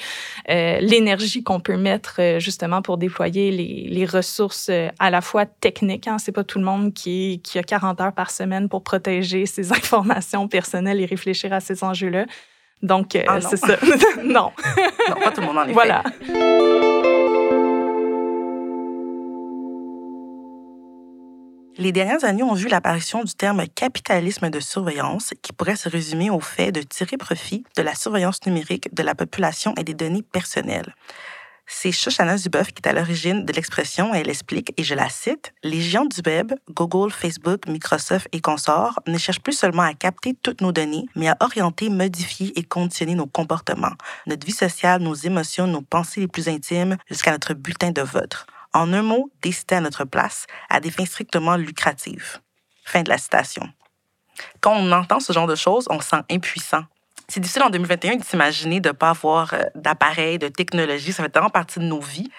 l'énergie 0.48 1.43
qu'on 1.43 1.60
peut 1.60 1.76
mettre 1.76 2.38
justement 2.38 2.81
pour 2.81 2.96
déployer 2.96 3.50
les, 3.50 3.87
les 3.90 4.06
ressources 4.06 4.71
à 4.99 5.11
la 5.11 5.21
fois 5.21 5.44
techniques. 5.44 6.09
Hein, 6.09 6.16
c'est 6.18 6.32
pas 6.32 6.44
tout 6.44 6.59
le 6.59 6.64
monde 6.64 6.94
qui, 6.94 7.42
qui 7.44 7.59
a 7.59 7.62
40 7.62 8.00
heures 8.00 8.14
par 8.14 8.30
semaine 8.30 8.68
pour 8.68 8.82
protéger 8.82 9.44
ses 9.47 9.73
informations 9.73 10.49
personnelles 10.49 11.00
et 11.00 11.06
réfléchir 11.06 11.52
à 11.52 11.61
ces 11.61 11.85
enjeux-là. 11.85 12.25
Donc, 12.82 13.18
ah 13.26 13.40
c'est 13.40 13.56
ça. 13.56 13.76
non. 14.23 14.52
non, 15.09 15.16
pas 15.23 15.30
tout 15.32 15.40
le 15.40 15.47
monde 15.47 15.59
en 15.59 15.64
effet. 15.64 15.73
Voilà. 15.73 16.02
Les 21.78 21.92
dernières 21.92 22.25
années 22.25 22.42
ont 22.42 22.54
vu 22.54 22.68
l'apparition 22.68 23.23
du 23.23 23.35
terme 23.35 23.66
capitalisme 23.68 24.49
de 24.49 24.61
surveillance 24.61 25.35
qui 25.42 25.52
pourrait 25.52 25.76
se 25.76 25.90
résumer 25.90 26.30
au 26.30 26.40
fait 26.40 26.73
de 26.73 26.80
tirer 26.80 27.18
profit 27.18 27.64
de 27.76 27.83
la 27.83 27.95
surveillance 27.95 28.47
numérique 28.47 28.95
de 28.95 29.02
la 29.02 29.14
population 29.14 29.75
et 29.78 29.85
des 29.85 29.92
données 29.92 30.23
personnelles. 30.23 30.95
C'est 31.66 31.92
Shoshana 31.92 32.38
Zuboff 32.38 32.68
qui 32.68 32.80
est 32.83 32.88
à 32.88 32.95
l'origine 32.95 33.45
de 33.45 33.52
l'expression 33.52 34.14
et 34.14 34.21
elle 34.21 34.30
explique, 34.30 34.73
et 34.78 34.85
je 34.85 34.95
la 34.95 35.11
cite, 35.11 35.52
Les 35.62 35.83
géants 35.83 36.06
du 36.06 36.21
web, 36.25 36.52
Google, 36.71 37.11
Facebook, 37.11 37.66
Microsoft 37.66 38.26
et 38.33 38.40
consorts, 38.40 39.00
ne 39.06 39.18
cherchent 39.18 39.40
plus 39.40 39.52
seulement 39.52 39.83
à 39.83 39.92
capter 39.92 40.35
toutes 40.42 40.62
nos 40.62 40.73
données, 40.73 41.04
mais 41.14 41.28
à 41.28 41.37
orienter, 41.40 41.90
modifier 41.90 42.59
et 42.59 42.62
conditionner 42.62 43.16
nos 43.16 43.26
comportements, 43.26 43.92
notre 44.26 44.47
vie 44.47 44.52
sociale, 44.52 45.02
nos 45.02 45.14
émotions, 45.14 45.66
nos 45.66 45.83
pensées 45.83 46.21
les 46.21 46.28
plus 46.28 46.49
intimes, 46.49 46.97
jusqu'à 47.11 47.33
notre 47.33 47.52
bulletin 47.52 47.90
de 47.90 48.02
vote. 48.02 48.47
En 48.76 48.92
un 48.92 49.00
mot, 49.00 49.30
décider 49.40 49.76
à 49.76 49.80
notre 49.80 50.04
place 50.04 50.47
à 50.68 50.80
des 50.80 50.90
fins 50.90 51.06
strictement 51.06 51.56
lucratives. 51.56 52.40
Fin 52.85 53.02
de 53.02 53.09
la 53.09 53.16
citation. 53.16 53.66
Quand 54.61 54.75
on 54.76 54.92
entend 54.92 55.18
ce 55.18 55.33
genre 55.33 55.47
de 55.47 55.54
choses, 55.54 55.87
on 55.88 55.99
se 55.99 56.11
sent 56.11 56.21
impuissant. 56.30 56.83
C'est 57.26 57.40
difficile 57.40 57.62
en 57.62 57.71
2021 57.71 58.16
de 58.16 58.23
s'imaginer 58.23 58.80
de 58.80 58.90
ne 58.90 58.92
pas 58.92 59.09
avoir 59.09 59.54
euh, 59.54 59.62
d'appareils, 59.76 60.38
de 60.38 60.49
technologie. 60.49 61.14
Ça 61.14 61.23
fait 61.23 61.30
tellement 61.30 61.49
partie 61.49 61.78
de 61.78 61.87
nos 61.87 62.00
vies. 62.00 62.30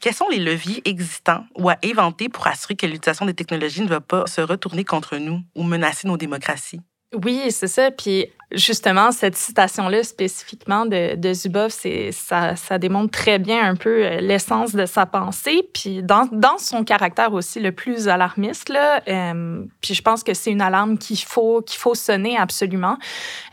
Quels 0.00 0.14
sont 0.14 0.30
les 0.30 0.38
leviers 0.38 0.80
existants 0.88 1.44
ou 1.54 1.68
à 1.68 1.76
inventer 1.84 2.30
pour 2.30 2.46
assurer 2.46 2.74
que 2.74 2.86
l'utilisation 2.86 3.26
des 3.26 3.34
technologies 3.34 3.82
ne 3.82 3.88
va 3.88 4.00
pas 4.00 4.26
se 4.26 4.40
retourner 4.40 4.86
contre 4.86 5.18
nous 5.18 5.42
ou 5.54 5.64
menacer 5.64 6.08
nos 6.08 6.16
démocraties? 6.16 6.80
Oui, 7.12 7.50
c'est 7.50 7.68
ça. 7.68 7.90
Puis 7.90 8.24
justement, 8.52 9.12
cette 9.12 9.36
citation-là 9.36 10.02
spécifiquement 10.02 10.86
de, 10.86 11.16
de 11.16 11.32
Zuboff, 11.34 11.72
ça, 12.12 12.56
ça 12.56 12.78
démontre 12.78 13.10
très 13.10 13.38
bien 13.38 13.62
un 13.62 13.76
peu 13.76 14.04
euh, 14.04 14.20
l'essence 14.20 14.74
de 14.74 14.86
sa 14.86 15.04
pensée, 15.04 15.68
puis 15.74 16.02
dans, 16.02 16.26
dans, 16.32 16.56
son 16.58 16.82
caractère 16.82 17.32
aussi 17.34 17.60
le 17.60 17.72
plus 17.72 18.08
alarmiste. 18.08 18.70
Là, 18.70 19.02
euh, 19.06 19.62
puis 19.80 19.94
je 19.94 20.02
pense 20.02 20.22
que 20.24 20.32
c'est 20.34 20.50
une 20.50 20.62
alarme 20.62 20.96
qu'il 20.96 21.18
faut, 21.18 21.60
qu'il 21.62 21.78
faut 21.78 21.94
sonner 21.94 22.36
absolument, 22.38 22.96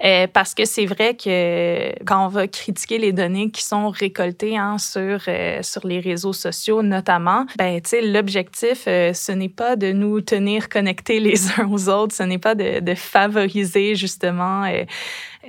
euh, 0.04 0.28
parce 0.32 0.54
que 0.54 0.66
c'est 0.66 0.86
vrai 0.86 1.16
que 1.16 2.04
quand 2.06 2.26
on 2.26 2.30
va 2.30 2.48
critiquer 2.48 2.98
les 2.98 3.12
données 3.12 3.52
qui 3.52 3.64
sont 3.64 3.90
récoltées 3.90 4.58
hein, 4.58 4.78
sur, 4.78 5.20
euh, 5.28 5.62
sur 5.62 5.86
les 5.86 6.00
réseaux 6.00 6.34
sociaux 6.34 6.82
notamment, 6.82 7.46
ben, 7.58 7.82
l'objectif, 8.02 8.84
ce 8.86 9.32
n'est 9.32 9.50
pas 9.50 9.76
de 9.76 9.92
nous 9.92 10.22
tenir 10.22 10.70
connectés 10.70 11.20
les 11.26 11.52
uns 11.60 11.70
aux 11.70 11.90
autres, 11.90 12.16
ce 12.16 12.24
n'est 12.24 12.38
pas 12.38 12.56
de, 12.56 12.80
de 12.80 12.96
favoriser 12.96 13.96
justement 13.96 14.66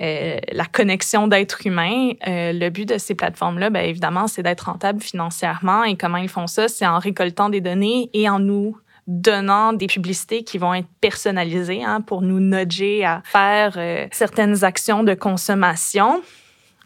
euh, 0.01 0.39
la 0.53 0.65
connexion 0.65 1.27
d'êtres 1.29 1.67
humains. 1.67 2.11
Euh, 2.27 2.53
le 2.53 2.69
but 2.71 2.87
de 2.87 2.99
ces 2.99 3.15
plateformes-là, 3.15 3.71
bien 3.71 3.83
évidemment, 3.83 4.27
c'est 4.27 4.43
d'être 4.43 4.63
rentable 4.63 5.01
financièrement. 5.01 5.85
Et 5.85 5.97
comment 5.97 6.19
ils 6.19 6.29
font 6.29 6.47
ça? 6.47 6.69
C'est 6.69 6.87
en 6.87 6.99
récoltant 6.99 7.49
des 7.49 7.61
données 7.61 8.11
et 8.13 8.29
en 8.29 8.39
nous 8.39 8.77
donnant 9.07 9.73
des 9.73 9.87
publicités 9.87 10.43
qui 10.43 10.59
vont 10.59 10.75
être 10.75 10.89
personnalisées 11.01 11.85
hein, 11.85 12.01
pour 12.01 12.23
nous 12.23 12.41
nudger 12.41 13.05
à 13.05 13.23
faire 13.25 13.75
euh, 13.77 14.07
certaines 14.11 14.65
actions 14.65 15.05
de 15.05 15.15
consommation. 15.15 16.23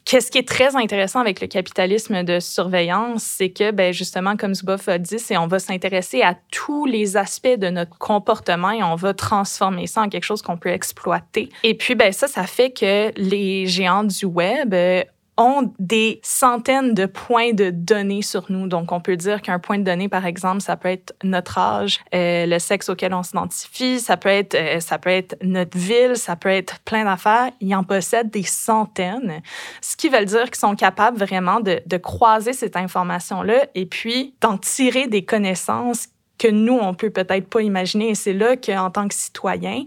Qu'est-ce 0.04 0.30
qui 0.30 0.38
est 0.38 0.48
très 0.48 0.76
intéressant 0.76 1.20
avec 1.20 1.40
le 1.40 1.46
capitalisme 1.46 2.22
de 2.22 2.40
surveillance, 2.40 3.22
c'est 3.22 3.50
que, 3.50 3.70
ben, 3.70 3.92
justement, 3.92 4.36
comme 4.36 4.54
Zuboff 4.54 4.88
a 4.88 4.98
dit, 4.98 5.18
c'est 5.18 5.36
on 5.36 5.46
va 5.46 5.58
s'intéresser 5.58 6.22
à 6.22 6.36
tous 6.50 6.86
les 6.86 7.16
aspects 7.16 7.58
de 7.58 7.68
notre 7.68 7.96
comportement 7.98 8.70
et 8.70 8.82
on 8.82 8.96
va 8.96 9.14
transformer 9.14 9.86
ça 9.86 10.02
en 10.02 10.08
quelque 10.08 10.24
chose 10.24 10.42
qu'on 10.42 10.56
peut 10.56 10.70
exploiter. 10.70 11.48
Et 11.62 11.74
puis, 11.74 11.94
ben, 11.94 12.12
ça, 12.12 12.28
ça 12.28 12.44
fait 12.44 12.70
que 12.70 13.12
les 13.16 13.66
géants 13.66 14.04
du 14.04 14.24
web 14.24 14.74
euh, 14.74 15.04
ont 15.40 15.72
des 15.78 16.20
centaines 16.22 16.92
de 16.92 17.06
points 17.06 17.54
de 17.54 17.70
données 17.70 18.20
sur 18.20 18.52
nous. 18.52 18.68
Donc, 18.68 18.92
on 18.92 19.00
peut 19.00 19.16
dire 19.16 19.40
qu'un 19.40 19.58
point 19.58 19.78
de 19.78 19.84
données, 19.84 20.08
par 20.08 20.26
exemple, 20.26 20.60
ça 20.60 20.76
peut 20.76 20.90
être 20.90 21.14
notre 21.24 21.56
âge, 21.56 22.00
euh, 22.14 22.44
le 22.44 22.58
sexe 22.58 22.90
auquel 22.90 23.14
on 23.14 23.22
s'identifie, 23.22 24.00
ça 24.00 24.18
peut 24.18 24.28
être 24.28 24.54
euh, 24.54 24.80
ça 24.80 24.98
peut 24.98 25.10
être 25.10 25.36
notre 25.42 25.78
ville, 25.78 26.16
ça 26.16 26.36
peut 26.36 26.50
être 26.50 26.80
plein 26.80 27.04
d'affaires. 27.04 27.50
Ils 27.60 27.74
en 27.74 27.84
possèdent 27.84 28.30
des 28.30 28.42
centaines, 28.42 29.40
ce 29.80 29.96
qui 29.96 30.10
veut 30.10 30.24
dire 30.26 30.44
qu'ils 30.44 30.56
sont 30.56 30.76
capables 30.76 31.16
vraiment 31.16 31.60
de, 31.60 31.80
croiser 31.96 32.52
cette 32.52 32.76
information-là 32.76 33.66
et 33.74 33.84
puis 33.84 34.34
d'en 34.40 34.56
tirer 34.56 35.06
des 35.06 35.24
connaissances 35.24 36.08
que 36.38 36.48
nous, 36.48 36.78
on 36.80 36.94
peut 36.94 37.10
peut-être 37.10 37.48
pas 37.48 37.60
imaginer. 37.60 38.10
Et 38.10 38.14
c'est 38.14 38.32
là 38.32 38.56
qu'en 38.56 38.90
tant 38.90 39.06
que 39.06 39.14
citoyen, 39.14 39.84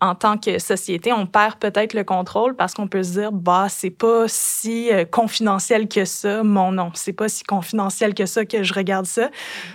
en 0.00 0.14
tant 0.14 0.36
que 0.36 0.58
société, 0.58 1.12
on 1.12 1.26
perd 1.26 1.56
peut-être 1.56 1.94
le 1.94 2.04
contrôle 2.04 2.54
parce 2.54 2.74
qu'on 2.74 2.86
peut 2.86 3.02
se 3.02 3.12
dire 3.12 3.32
bah 3.32 3.66
c'est 3.68 3.90
pas 3.90 4.24
si 4.28 4.92
euh, 4.92 5.04
confidentiel 5.04 5.88
que 5.88 6.04
ça 6.04 6.42
mon 6.42 6.72
nom, 6.72 6.90
c'est 6.94 7.12
pas 7.12 7.28
si 7.28 7.44
confidentiel 7.44 8.14
que 8.14 8.26
ça 8.26 8.44
que 8.44 8.62
je 8.62 8.74
regarde 8.74 9.06
ça. 9.06 9.30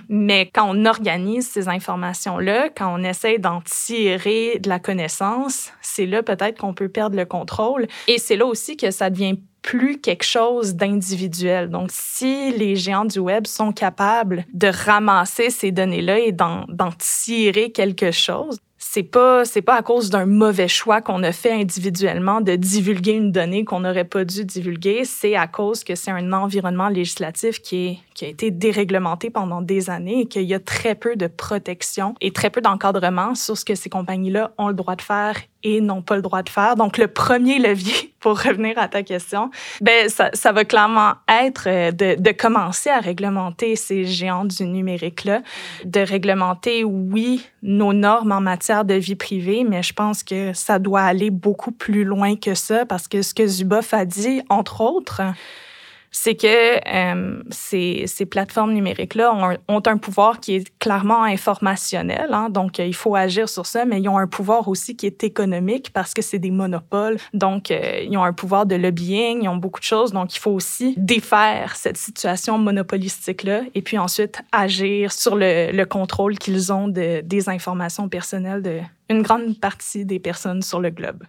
Mais 0.10 0.50
quand 0.54 0.68
on 0.70 0.86
organise 0.86 1.50
ces 1.50 1.68
informations 1.68 2.38
là, 2.38 2.70
quand 2.70 2.94
on 2.94 3.04
essaie 3.04 3.40
d'en 3.40 3.62
tirer 3.62 4.60
de 4.60 4.70
la 4.70 4.80
connaissance, 4.80 5.72
c'est 5.82 6.06
là 6.06 6.22
peut-être 6.22 6.60
qu'on 6.60 6.74
peut 6.74 6.90
perdre 6.90 7.16
le 7.16 7.25
contrôle 7.25 7.88
et 8.08 8.18
c'est 8.18 8.36
là 8.36 8.46
aussi 8.46 8.78
que 8.78 8.92
ça 8.92 9.10
devient 9.10 9.38
plus 9.62 10.00
quelque 10.00 10.24
chose 10.24 10.75
d'individuel. 10.75 11.70
Donc, 11.70 11.90
si 11.92 12.51
les 12.51 12.75
géants 12.75 13.06
du 13.06 13.20
web 13.20 13.46
sont 13.46 13.72
capables 13.72 14.46
de 14.54 14.68
ramasser 14.68 15.50
ces 15.50 15.72
données-là 15.72 16.20
et 16.20 16.32
d'en 16.32 16.66
tirer 16.98 17.72
quelque 17.72 18.12
chose, 18.12 18.58
c'est 18.93 19.03
pas 19.03 19.45
c'est 19.45 19.62
pas 19.62 19.75
à 19.75 19.83
cause 19.83 20.10
d'un 20.10 20.25
mauvais 20.25 20.67
choix 20.67 21.00
qu'on 21.00 21.24
a 21.24 21.31
fait 21.31 21.53
individuellement 21.53 22.41
de 22.41 22.57
divulguer 22.57 23.13
une 23.13 23.31
donnée 23.31 23.63
qu'on 23.63 23.79
n'aurait 23.79 24.03
pas 24.03 24.25
dû 24.25 24.43
divulguer, 24.43 25.05
c'est 25.05 25.38
à 25.38 25.48
cause 25.48 25.86
que 25.86 25.95
c'est 25.95 26.12
un 26.12 26.33
environnement 26.33 26.89
législatif 26.89 27.62
qui 27.62 27.88
est 27.88 28.00
qui 28.13 28.25
a 28.25 28.27
été 28.27 28.51
déréglementé 28.51 29.29
pendant 29.29 29.62
des 29.62 29.89
années 29.89 30.21
et 30.21 30.25
qu'il 30.25 30.43
y 30.43 30.53
a 30.53 30.60
très 30.60 30.95
peu 30.95 31.15
de 31.15 31.27
protection 31.27 32.15
et 32.19 32.31
très 32.31 32.50
peu 32.50 32.60
d'encadrement 32.60 33.33
sur 33.33 33.57
ce 33.57 33.63
que 33.63 33.75
ces 33.75 33.89
compagnies-là 33.89 34.51
ont 34.57 34.67
le 34.67 34.74
droit 34.74 34.98
de 34.98 35.01
faire 35.01 35.38
et 35.63 35.82
n'ont 35.82 36.01
pas 36.01 36.15
le 36.15 36.22
droit 36.22 36.44
de 36.44 36.50
faire. 36.50 36.75
Donc, 36.75 36.98
le 36.98 37.08
premier 37.08 37.60
levier, 37.60 38.13
pour 38.20 38.39
revenir 38.39 38.77
à 38.77 38.88
ta 38.88 39.03
question, 39.03 39.50
ben, 39.82 40.10
ça, 40.10 40.30
ça 40.34 40.51
va 40.51 40.63
clairement 40.63 41.13
être 41.27 41.63
euh, 41.68 41.91
de, 41.91 42.15
de, 42.20 42.32
commencer 42.32 42.89
à 42.89 43.00
réglementer 43.00 43.75
ces 43.75 44.06
géants 44.06 44.46
du 44.46 44.63
numérique-là, 44.65 45.41
de 45.86 46.00
réglementer, 46.00 46.84
oui, 46.84 47.48
nos 47.63 47.94
normes 47.94 48.32
en 48.32 48.41
matière 48.41 48.86
de 48.86 48.94
vie 48.94 49.15
privée, 49.15 49.63
mais 49.68 49.84
je 49.84 49.94
pense 49.94 50.24
que 50.24 50.53
ça 50.53 50.80
doit 50.80 51.01
aller 51.01 51.30
beaucoup 51.30 51.72
plus 51.72 52.03
loin 52.03 52.36
que 52.36 52.53
ça 52.53 52.86
parce 52.86 53.08
que 53.08 53.22
ce 53.22 53.34
que 53.34 53.48
Zuboff 53.48 53.94
a 53.94 54.06
dit, 54.06 54.41
entre 54.50 54.82
autres, 54.82 55.22
c'est 56.12 56.36
que 56.36 56.46
euh, 56.48 57.41
ces, 57.50 58.03
ces, 58.06 58.25
plateformes 58.25 58.74
numériques-là 58.74 59.34
ont, 59.34 59.58
ont, 59.70 59.82
un 59.86 59.98
pouvoir 59.98 60.41
qui 60.41 60.56
est 60.56 60.80
clairement 60.80 61.24
informationnel. 61.24 62.27
Hein, 62.32 62.50
donc, 62.50 62.80
il 62.80 62.94
faut 62.94 63.15
agir 63.15 63.48
sur 63.48 63.65
ça, 63.65 63.86
mais 63.86 64.01
ils 64.01 64.10
ont 64.10 64.18
un 64.18 64.27
pouvoir 64.27 64.68
aussi 64.68 64.98
qui 64.98 65.06
est 65.06 65.24
économique 65.24 65.91
parce 65.94 66.13
que 66.13 66.22
c'est 66.22 66.39
des 66.39 66.51
monopoles. 66.51 67.18
Donc, 67.34 67.72
euh, 67.72 68.06
ils 68.08 68.18
ont 68.18 68.24
un 68.24 68.34
pouvoir 68.34 68.65
de 68.65 68.75
lobbying, 68.75 69.44
ils 69.44 69.48
ont 69.48 69.56
beaucoup 69.56 69.80
de 69.80 69.86
choses. 69.86 70.12
Donc, 70.12 70.36
il 70.36 70.39
faut 70.39 70.51
aussi 70.51 70.94
défaire 70.98 71.77
cette 71.77 71.98
situation 71.98 72.58
monopolistique-là 72.58 73.62
et 73.74 73.82
puis 73.82 73.98
ensuite 73.98 74.41
agir 74.51 75.13
sur 75.13 75.36
le, 75.36 75.72
le 75.72 75.86
contrôle 75.86 76.38
qu'ils 76.38 76.74
ont 76.74 76.89
de, 76.89 77.22
des 77.22 77.48
informations 77.48 78.10
personnelles 78.10 78.62
d'une 79.10 79.22
grande 79.22 79.60
partie 79.60 80.06
des 80.06 80.20
personnes 80.20 80.62
sur 80.62 80.82
le 80.82 80.89
globe. 80.89 81.24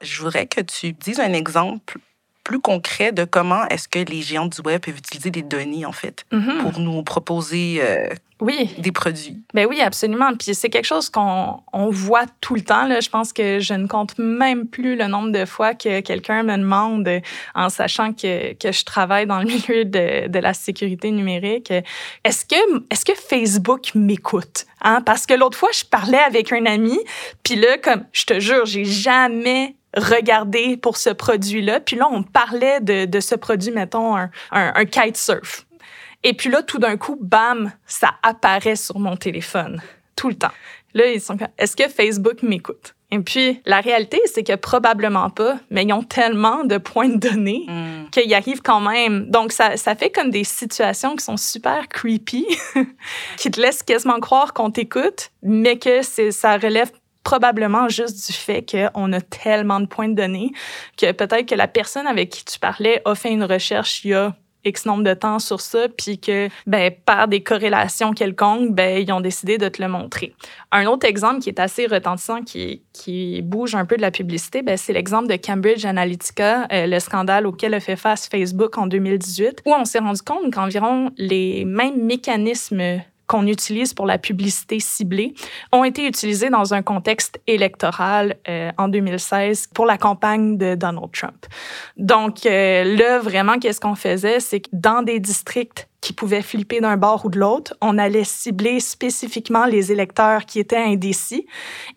Je 0.00 0.22
voudrais 0.22 0.46
que 0.46 0.60
tu 0.60 0.92
dises 0.92 1.20
un 1.20 1.32
exemple 1.32 1.98
plus 2.44 2.60
concret 2.60 3.12
de 3.12 3.24
comment 3.24 3.66
est-ce 3.68 3.86
que 3.86 3.98
les 3.98 4.22
géants 4.22 4.46
du 4.46 4.60
web 4.62 4.80
peuvent 4.80 4.98
utiliser 4.98 5.30
des 5.30 5.42
données, 5.42 5.84
en 5.86 5.92
fait, 5.92 6.24
mm-hmm. 6.32 6.58
pour 6.62 6.80
nous 6.80 7.02
proposer 7.02 7.78
euh, 7.80 8.08
oui. 8.40 8.74
des 8.78 8.92
produits. 8.92 9.38
Ben 9.54 9.66
oui, 9.68 9.80
absolument. 9.80 10.34
Puis 10.34 10.54
c'est 10.54 10.70
quelque 10.70 10.86
chose 10.86 11.10
qu'on 11.10 11.60
on 11.72 11.90
voit 11.90 12.24
tout 12.40 12.54
le 12.54 12.62
temps. 12.62 12.86
Là. 12.86 13.00
Je 13.00 13.08
pense 13.08 13.32
que 13.32 13.60
je 13.60 13.74
ne 13.74 13.86
compte 13.86 14.18
même 14.18 14.66
plus 14.66 14.96
le 14.96 15.06
nombre 15.06 15.30
de 15.30 15.44
fois 15.44 15.74
que 15.74 16.00
quelqu'un 16.00 16.42
me 16.42 16.56
demande, 16.56 17.08
en 17.54 17.68
sachant 17.68 18.12
que, 18.12 18.54
que 18.54 18.72
je 18.72 18.84
travaille 18.84 19.26
dans 19.26 19.40
le 19.40 19.46
milieu 19.46 19.84
de, 19.84 20.28
de 20.28 20.38
la 20.38 20.54
sécurité 20.54 21.10
numérique, 21.10 21.72
est-ce 22.24 22.44
que, 22.44 22.82
est-ce 22.90 23.04
que 23.04 23.14
Facebook 23.14 23.92
m'écoute? 23.94 24.66
Hein? 24.80 25.02
Parce 25.02 25.26
que 25.26 25.34
l'autre 25.34 25.58
fois, 25.58 25.70
je 25.72 25.84
parlais 25.84 26.18
avec 26.18 26.52
un 26.52 26.66
ami, 26.66 26.98
puis 27.42 27.56
là, 27.56 27.78
comme 27.78 28.04
je 28.12 28.24
te 28.24 28.40
jure, 28.40 28.64
j'ai 28.64 28.84
jamais 28.84 29.76
regarder 29.96 30.76
pour 30.76 30.96
ce 30.96 31.10
produit-là. 31.10 31.80
Puis 31.80 31.96
là, 31.96 32.08
on 32.10 32.22
parlait 32.22 32.80
de, 32.80 33.04
de 33.04 33.20
ce 33.20 33.34
produit, 33.34 33.70
mettons, 33.70 34.16
un, 34.16 34.30
un, 34.50 34.72
un 34.74 34.84
kitesurf. 34.84 35.66
Et 36.22 36.34
puis 36.34 36.50
là, 36.50 36.62
tout 36.62 36.78
d'un 36.78 36.96
coup, 36.96 37.16
bam, 37.20 37.72
ça 37.86 38.14
apparaît 38.22 38.76
sur 38.76 38.98
mon 38.98 39.16
téléphone 39.16 39.80
tout 40.16 40.28
le 40.28 40.34
temps. 40.34 40.52
Là, 40.94 41.06
ils 41.06 41.20
sont 41.20 41.36
est-ce 41.56 41.76
que 41.76 41.88
Facebook 41.88 42.42
m'écoute? 42.42 42.94
Et 43.12 43.18
puis, 43.18 43.60
la 43.66 43.80
réalité, 43.80 44.20
c'est 44.26 44.44
que 44.44 44.54
probablement 44.54 45.30
pas, 45.30 45.58
mais 45.68 45.82
ils 45.82 45.92
ont 45.92 46.02
tellement 46.02 46.64
de 46.64 46.78
points 46.78 47.08
de 47.08 47.16
données 47.16 47.64
mm. 47.66 48.10
qu'ils 48.10 48.32
arrivent 48.34 48.62
quand 48.62 48.80
même. 48.80 49.28
Donc, 49.30 49.50
ça, 49.50 49.76
ça 49.76 49.96
fait 49.96 50.10
comme 50.10 50.30
des 50.30 50.44
situations 50.44 51.16
qui 51.16 51.24
sont 51.24 51.36
super 51.36 51.88
creepy, 51.88 52.46
qui 53.36 53.50
te 53.50 53.60
laissent 53.60 53.82
quasiment 53.82 54.20
croire 54.20 54.52
qu'on 54.52 54.70
t'écoute, 54.70 55.30
mais 55.42 55.76
que 55.76 56.02
c'est, 56.02 56.30
ça 56.30 56.56
relève 56.56 56.92
probablement 57.24 57.88
juste 57.88 58.26
du 58.26 58.32
fait 58.32 58.64
qu'on 58.64 59.12
a 59.12 59.20
tellement 59.20 59.80
de 59.80 59.86
points 59.86 60.08
de 60.08 60.14
données 60.14 60.52
que 60.96 61.12
peut-être 61.12 61.46
que 61.46 61.54
la 61.54 61.68
personne 61.68 62.06
avec 62.06 62.30
qui 62.30 62.44
tu 62.44 62.58
parlais 62.58 63.02
a 63.04 63.14
fait 63.14 63.30
une 63.30 63.44
recherche 63.44 64.04
il 64.04 64.10
y 64.10 64.14
a 64.14 64.34
X 64.64 64.86
nombre 64.86 65.04
de 65.04 65.14
temps 65.14 65.38
sur 65.38 65.60
ça, 65.60 65.86
puis 65.88 66.18
que, 66.18 66.48
ben, 66.66 66.92
par 67.06 67.28
des 67.28 67.42
corrélations 67.42 68.12
quelconques, 68.12 68.72
ben, 68.72 69.02
ils 69.02 69.10
ont 69.12 69.20
décidé 69.20 69.58
de 69.58 69.68
te 69.68 69.80
le 69.80 69.88
montrer. 69.88 70.34
Un 70.70 70.86
autre 70.86 71.06
exemple 71.06 71.40
qui 71.40 71.48
est 71.48 71.60
assez 71.60 71.86
retentissant, 71.86 72.42
qui, 72.42 72.82
qui 72.92 73.42
bouge 73.42 73.74
un 73.74 73.86
peu 73.86 73.96
de 73.96 74.02
la 74.02 74.10
publicité, 74.10 74.62
ben, 74.62 74.76
c'est 74.76 74.92
l'exemple 74.92 75.28
de 75.28 75.36
Cambridge 75.36 75.84
Analytica, 75.84 76.66
euh, 76.72 76.86
le 76.86 76.98
scandale 77.00 77.46
auquel 77.46 77.74
a 77.74 77.80
fait 77.80 77.96
face 77.96 78.28
Facebook 78.28 78.76
en 78.76 78.86
2018, 78.86 79.62
où 79.64 79.72
on 79.72 79.84
s'est 79.84 79.98
rendu 79.98 80.22
compte 80.22 80.52
qu'environ 80.52 81.10
les 81.16 81.64
mêmes 81.64 82.04
mécanismes 82.04 83.00
qu'on 83.30 83.46
utilise 83.46 83.94
pour 83.94 84.06
la 84.06 84.18
publicité 84.18 84.80
ciblée 84.80 85.34
ont 85.70 85.84
été 85.84 86.04
utilisés 86.04 86.50
dans 86.50 86.74
un 86.74 86.82
contexte 86.82 87.40
électoral 87.46 88.34
euh, 88.48 88.72
en 88.76 88.88
2016 88.88 89.68
pour 89.72 89.86
la 89.86 89.98
campagne 89.98 90.58
de 90.58 90.74
Donald 90.74 91.12
Trump. 91.12 91.46
Donc 91.96 92.44
euh, 92.44 92.82
là, 92.96 93.20
vraiment, 93.20 93.60
qu'est-ce 93.60 93.80
qu'on 93.80 93.94
faisait? 93.94 94.40
C'est 94.40 94.60
que 94.60 94.68
dans 94.72 95.02
des 95.02 95.20
districts 95.20 95.86
qui 96.00 96.12
pouvaient 96.12 96.42
flipper 96.42 96.80
d'un 96.80 96.96
bord 96.96 97.26
ou 97.26 97.28
de 97.28 97.38
l'autre. 97.38 97.74
On 97.80 97.98
allait 97.98 98.24
cibler 98.24 98.80
spécifiquement 98.80 99.66
les 99.66 99.92
électeurs 99.92 100.46
qui 100.46 100.58
étaient 100.58 100.78
indécis. 100.78 101.46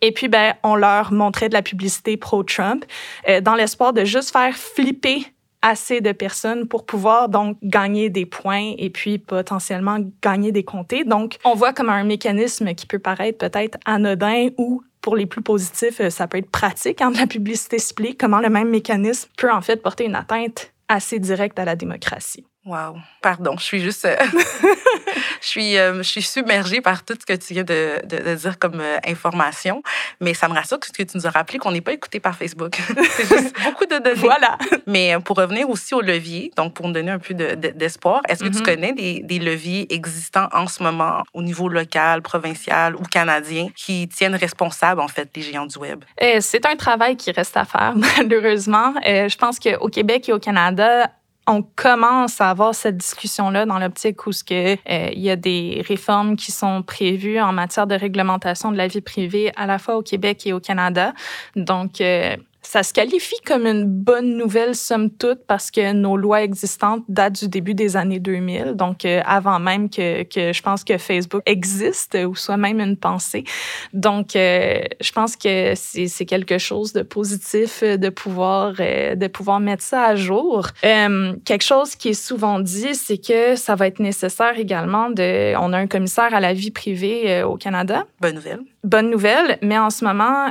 Et 0.02 0.12
puis, 0.12 0.28
ben, 0.28 0.54
on 0.62 0.76
leur 0.76 1.10
montrait 1.10 1.48
de 1.48 1.54
la 1.54 1.62
publicité 1.62 2.18
pro-Trump 2.18 2.84
euh, 3.28 3.40
dans 3.40 3.54
l'espoir 3.54 3.94
de 3.94 4.04
juste 4.04 4.30
faire 4.30 4.54
flipper 4.54 5.26
assez 5.64 6.02
de 6.02 6.12
personnes 6.12 6.68
pour 6.68 6.84
pouvoir 6.84 7.30
donc 7.30 7.56
gagner 7.62 8.10
des 8.10 8.26
points 8.26 8.74
et 8.76 8.90
puis 8.90 9.18
potentiellement 9.18 9.98
gagner 10.22 10.52
des 10.52 10.62
comtés. 10.62 11.04
Donc, 11.04 11.38
on 11.42 11.54
voit 11.54 11.72
comme 11.72 11.88
un 11.88 12.04
mécanisme 12.04 12.74
qui 12.74 12.86
peut 12.86 12.98
paraître 12.98 13.38
peut-être 13.38 13.78
anodin 13.86 14.48
ou 14.58 14.82
pour 15.00 15.16
les 15.16 15.26
plus 15.26 15.42
positifs, 15.42 16.00
euh, 16.00 16.10
ça 16.10 16.26
peut 16.26 16.38
être 16.38 16.50
pratique 16.50 17.00
en 17.00 17.08
hein, 17.08 17.12
la 17.18 17.26
publicité 17.26 17.78
ciblée, 17.78 18.14
comment 18.14 18.40
le 18.40 18.48
même 18.48 18.70
mécanisme 18.70 19.28
peut 19.36 19.52
en 19.52 19.60
fait 19.60 19.76
porter 19.82 20.04
une 20.04 20.14
atteinte 20.14 20.72
assez 20.88 21.18
directe 21.18 21.58
à 21.58 21.64
la 21.64 21.76
démocratie. 21.76 22.46
Wow. 22.66 22.96
Pardon, 23.20 23.56
je 23.58 23.62
suis 23.62 23.80
juste. 23.82 24.06
Euh, 24.06 24.16
je, 25.42 25.46
suis, 25.46 25.76
euh, 25.76 25.98
je 25.98 26.08
suis 26.08 26.22
submergée 26.22 26.80
par 26.80 27.04
tout 27.04 27.14
ce 27.20 27.26
que 27.26 27.34
tu 27.34 27.52
viens 27.52 27.62
de, 27.62 28.00
de, 28.06 28.34
dire 28.36 28.58
comme 28.58 28.80
euh, 28.80 28.96
information. 29.06 29.82
Mais 30.22 30.32
ça 30.32 30.48
me 30.48 30.54
rassure 30.54 30.80
que 30.80 30.90
tu 30.90 31.06
nous 31.14 31.26
as 31.26 31.30
rappelé 31.30 31.58
qu'on 31.58 31.72
n'est 31.72 31.82
pas 31.82 31.92
écouté 31.92 32.20
par 32.20 32.34
Facebook. 32.34 32.80
C'est 33.10 33.28
juste 33.28 33.54
beaucoup 33.64 33.84
de 33.84 33.98
données. 33.98 34.14
Voilà. 34.14 34.56
Mais 34.86 35.14
pour 35.22 35.36
revenir 35.36 35.68
aussi 35.68 35.92
au 35.92 36.00
levier, 36.00 36.52
donc 36.56 36.72
pour 36.72 36.88
me 36.88 36.94
donner 36.94 37.10
un 37.10 37.18
peu 37.18 37.34
d'espoir, 37.34 38.22
est-ce 38.30 38.42
que 38.42 38.48
tu 38.48 38.60
mm-hmm. 38.60 38.62
connais 38.62 38.92
des, 38.94 39.20
des, 39.20 39.38
leviers 39.38 39.92
existants 39.92 40.48
en 40.52 40.66
ce 40.66 40.82
moment 40.82 41.22
au 41.34 41.42
niveau 41.42 41.68
local, 41.68 42.22
provincial 42.22 42.96
ou 42.96 43.02
canadien 43.02 43.68
qui 43.76 44.08
tiennent 44.08 44.36
responsables, 44.36 45.02
en 45.02 45.08
fait, 45.08 45.28
les 45.36 45.42
géants 45.42 45.66
du 45.66 45.76
Web? 45.76 46.02
C'est 46.40 46.64
un 46.64 46.76
travail 46.76 47.16
qui 47.16 47.30
reste 47.30 47.58
à 47.58 47.66
faire, 47.66 47.92
malheureusement. 47.94 48.94
Je 49.04 49.36
pense 49.36 49.58
qu'au 49.58 49.88
Québec 49.88 50.30
et 50.30 50.32
au 50.32 50.38
Canada, 50.38 51.10
on 51.46 51.62
commence 51.62 52.40
à 52.40 52.50
avoir 52.50 52.74
cette 52.74 52.96
discussion-là 52.96 53.66
dans 53.66 53.78
l'optique 53.78 54.26
où 54.26 54.32
ce 54.32 54.44
que 54.44 54.74
euh, 54.74 55.10
il 55.12 55.20
y 55.20 55.30
a 55.30 55.36
des 55.36 55.84
réformes 55.86 56.36
qui 56.36 56.52
sont 56.52 56.82
prévues 56.82 57.40
en 57.40 57.52
matière 57.52 57.86
de 57.86 57.94
réglementation 57.94 58.72
de 58.72 58.76
la 58.76 58.86
vie 58.86 59.00
privée 59.00 59.52
à 59.56 59.66
la 59.66 59.78
fois 59.78 59.96
au 59.96 60.02
Québec 60.02 60.46
et 60.46 60.52
au 60.52 60.60
Canada. 60.60 61.12
Donc, 61.54 62.00
euh, 62.00 62.36
ça 62.66 62.82
se 62.82 62.92
qualifie 62.92 63.40
comme 63.46 63.66
une 63.66 63.84
bonne 63.84 64.36
nouvelle, 64.36 64.74
somme 64.74 65.10
toute, 65.10 65.46
parce 65.46 65.70
que 65.70 65.92
nos 65.92 66.16
lois 66.16 66.42
existantes 66.42 67.04
datent 67.08 67.40
du 67.40 67.48
début 67.48 67.74
des 67.74 67.96
années 67.96 68.20
2000, 68.20 68.74
donc 68.74 69.04
euh, 69.04 69.20
avant 69.24 69.58
même 69.58 69.88
que, 69.88 70.22
que, 70.24 70.52
je 70.52 70.62
pense 70.62 70.84
que 70.84 70.98
Facebook 70.98 71.42
existe 71.46 72.16
ou 72.26 72.34
soit 72.34 72.56
même 72.56 72.80
une 72.80 72.96
pensée. 72.96 73.44
Donc, 73.92 74.36
euh, 74.36 74.80
je 75.00 75.12
pense 75.12 75.36
que 75.36 75.74
c'est 75.76 76.26
quelque 76.26 76.58
chose 76.58 76.92
de 76.92 77.02
positif 77.02 77.82
de 77.82 78.08
pouvoir, 78.08 78.74
euh, 78.80 79.14
de 79.14 79.26
pouvoir 79.26 79.60
mettre 79.60 79.82
ça 79.82 80.04
à 80.04 80.16
jour. 80.16 80.68
quelque 80.82 81.64
chose 81.64 81.94
qui 81.96 82.10
est 82.10 82.14
souvent 82.14 82.60
dit, 82.60 82.94
c'est 82.94 83.18
que 83.18 83.56
ça 83.56 83.74
va 83.74 83.86
être 83.86 84.00
nécessaire 84.00 84.58
également 84.58 85.10
de... 85.10 85.54
On 85.56 85.72
a 85.72 85.78
un 85.78 85.86
commissaire 85.86 86.34
à 86.34 86.40
la 86.40 86.52
vie 86.52 86.70
privée 86.70 87.42
au 87.42 87.56
Canada. 87.56 88.04
Bonne 88.20 88.36
nouvelle. 88.36 88.60
Bonne 88.82 89.10
nouvelle, 89.10 89.58
mais 89.62 89.78
en 89.78 89.90
ce 89.90 90.04
moment 90.04 90.50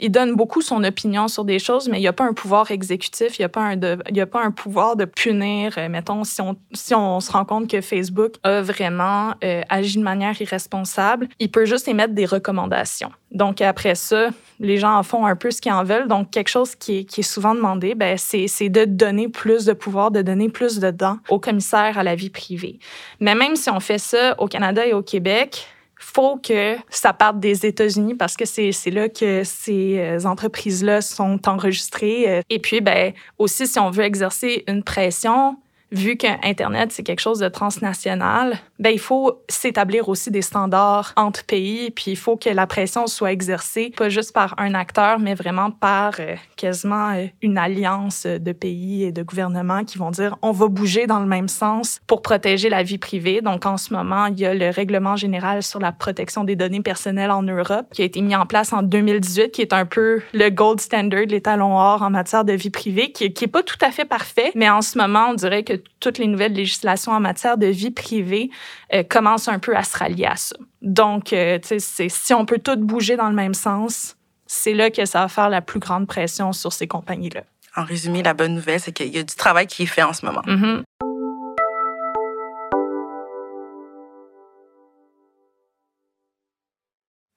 il 0.00 0.10
donne 0.10 0.34
beaucoup 0.34 0.60
son 0.60 0.84
opinion 0.84 1.28
sur 1.28 1.44
des 1.44 1.58
choses, 1.58 1.88
mais 1.88 1.98
il 1.98 2.02
n'y 2.02 2.08
a 2.08 2.12
pas 2.12 2.24
un 2.24 2.32
pouvoir 2.32 2.70
exécutif, 2.70 3.38
il 3.38 3.42
n'y 3.42 3.46
a, 3.46 3.48
pas 3.48 3.62
un 3.62 3.76
il 4.10 4.20
a 4.20 4.26
pas 4.26 4.42
un 4.42 4.50
pouvoir 4.50 4.96
de 4.96 5.04
punir. 5.04 5.74
Euh, 5.78 5.88
mettons, 5.88 6.24
si 6.24 6.40
on, 6.40 6.56
si 6.72 6.94
on 6.94 7.20
se 7.20 7.32
rend 7.32 7.44
compte 7.44 7.68
que 7.68 7.80
Facebook 7.80 8.34
a 8.42 8.60
vraiment 8.60 9.34
euh, 9.42 9.62
agi 9.68 9.98
de 9.98 10.02
manière 10.02 10.40
irresponsable, 10.40 11.28
il 11.38 11.50
peut 11.50 11.64
juste 11.64 11.88
émettre 11.88 12.14
des 12.14 12.26
recommandations. 12.26 13.10
Donc, 13.32 13.60
après 13.60 13.94
ça, 13.94 14.28
les 14.60 14.78
gens 14.78 14.96
en 14.96 15.02
font 15.02 15.26
un 15.26 15.36
peu 15.36 15.50
ce 15.50 15.60
qu'ils 15.60 15.72
en 15.72 15.84
veulent. 15.84 16.08
Donc, 16.08 16.30
quelque 16.30 16.48
chose 16.48 16.74
qui 16.74 16.98
est, 16.98 17.04
qui 17.04 17.20
est 17.20 17.24
souvent 17.24 17.54
demandé, 17.54 17.94
ben, 17.94 18.16
c'est 18.16 18.68
de 18.68 18.84
donner 18.84 19.28
plus 19.28 19.64
de 19.64 19.72
pouvoir, 19.72 20.10
de 20.10 20.22
donner 20.22 20.48
plus 20.48 20.78
de 20.78 20.90
dents 20.90 21.18
au 21.28 21.38
commissaire 21.38 21.98
à 21.98 22.02
la 22.02 22.14
vie 22.14 22.30
privée. 22.30 22.78
Mais 23.20 23.34
même 23.34 23.56
si 23.56 23.68
on 23.70 23.80
fait 23.80 23.98
ça 23.98 24.34
au 24.38 24.46
Canada 24.46 24.86
et 24.86 24.92
au 24.92 25.02
Québec, 25.02 25.66
faut 26.06 26.36
que 26.36 26.76
ça 26.88 27.12
parte 27.12 27.40
des 27.40 27.66
États-Unis 27.66 28.14
parce 28.14 28.36
que 28.36 28.44
c'est 28.44 28.72
là 28.90 29.08
que 29.08 29.42
ces 29.44 29.98
euh, 29.98 30.24
entreprises-là 30.24 31.00
sont 31.00 31.40
enregistrées. 31.48 32.42
Et 32.48 32.58
puis, 32.58 32.80
ben, 32.80 33.12
aussi, 33.38 33.66
si 33.66 33.78
on 33.78 33.90
veut 33.90 34.04
exercer 34.04 34.64
une 34.68 34.82
pression, 34.82 35.56
vu 35.92 36.16
qu'Internet, 36.16 36.92
c'est 36.92 37.02
quelque 37.02 37.20
chose 37.20 37.38
de 37.38 37.48
transnational, 37.48 38.58
ben, 38.78 38.90
il 38.90 38.98
faut 38.98 39.42
s'établir 39.48 40.08
aussi 40.08 40.30
des 40.30 40.42
standards 40.42 41.12
entre 41.16 41.44
pays, 41.44 41.90
puis 41.90 42.10
il 42.10 42.16
faut 42.16 42.36
que 42.36 42.50
la 42.50 42.66
pression 42.66 43.06
soit 43.06 43.32
exercée, 43.32 43.92
pas 43.96 44.08
juste 44.08 44.32
par 44.32 44.54
un 44.58 44.74
acteur, 44.74 45.18
mais 45.18 45.34
vraiment 45.34 45.70
par 45.70 46.14
euh, 46.18 46.34
quasiment 46.56 47.12
euh, 47.12 47.26
une 47.42 47.56
alliance 47.56 48.26
de 48.26 48.52
pays 48.52 49.04
et 49.04 49.12
de 49.12 49.22
gouvernements 49.22 49.84
qui 49.84 49.98
vont 49.98 50.10
dire 50.10 50.36
on 50.42 50.52
va 50.52 50.68
bouger 50.68 51.06
dans 51.06 51.20
le 51.20 51.26
même 51.26 51.48
sens 51.48 52.00
pour 52.06 52.22
protéger 52.22 52.68
la 52.68 52.82
vie 52.82 52.98
privée. 52.98 53.40
Donc, 53.40 53.64
en 53.64 53.76
ce 53.76 53.92
moment, 53.94 54.26
il 54.26 54.38
y 54.38 54.46
a 54.46 54.54
le 54.54 54.70
règlement 54.70 55.16
général 55.16 55.62
sur 55.62 55.80
la 55.80 55.92
protection 55.92 56.44
des 56.44 56.56
données 56.56 56.82
personnelles 56.82 57.30
en 57.30 57.42
Europe 57.42 57.86
qui 57.92 58.02
a 58.02 58.04
été 58.04 58.20
mis 58.20 58.36
en 58.36 58.46
place 58.46 58.72
en 58.72 58.82
2018, 58.82 59.52
qui 59.52 59.62
est 59.62 59.72
un 59.72 59.86
peu 59.86 60.20
le 60.32 60.50
gold 60.50 60.80
standard, 60.80 61.26
l'étalon 61.28 61.78
or 61.78 62.02
en 62.02 62.10
matière 62.10 62.44
de 62.44 62.52
vie 62.52 62.70
privée, 62.70 63.12
qui, 63.12 63.32
qui 63.32 63.44
est 63.44 63.48
pas 63.48 63.62
tout 63.62 63.78
à 63.80 63.90
fait 63.90 64.04
parfait, 64.04 64.50
mais 64.54 64.68
en 64.68 64.82
ce 64.82 64.98
moment, 64.98 65.28
on 65.30 65.34
dirait 65.34 65.62
que 65.62 65.75
toutes 66.00 66.18
les 66.18 66.26
nouvelles 66.26 66.52
législations 66.52 67.12
en 67.12 67.20
matière 67.20 67.58
de 67.58 67.66
vie 67.66 67.90
privée 67.90 68.50
euh, 68.92 69.02
commencent 69.02 69.48
un 69.48 69.58
peu 69.58 69.76
à 69.76 69.82
se 69.82 69.96
rallier 69.96 70.26
à 70.26 70.36
ça. 70.36 70.56
Donc, 70.82 71.32
euh, 71.32 71.58
si 71.62 72.34
on 72.34 72.44
peut 72.46 72.58
tout 72.58 72.76
bouger 72.76 73.16
dans 73.16 73.28
le 73.28 73.34
même 73.34 73.54
sens, 73.54 74.16
c'est 74.46 74.74
là 74.74 74.90
que 74.90 75.04
ça 75.04 75.20
va 75.20 75.28
faire 75.28 75.48
la 75.48 75.62
plus 75.62 75.80
grande 75.80 76.06
pression 76.06 76.52
sur 76.52 76.72
ces 76.72 76.86
compagnies-là. 76.86 77.42
En 77.76 77.84
résumé, 77.84 78.22
la 78.22 78.34
bonne 78.34 78.54
nouvelle, 78.54 78.80
c'est 78.80 78.92
qu'il 78.92 79.14
y 79.14 79.18
a 79.18 79.22
du 79.22 79.34
travail 79.34 79.66
qui 79.66 79.82
est 79.82 79.86
fait 79.86 80.02
en 80.02 80.12
ce 80.12 80.24
moment. 80.24 80.42
Mm-hmm. 80.42 80.82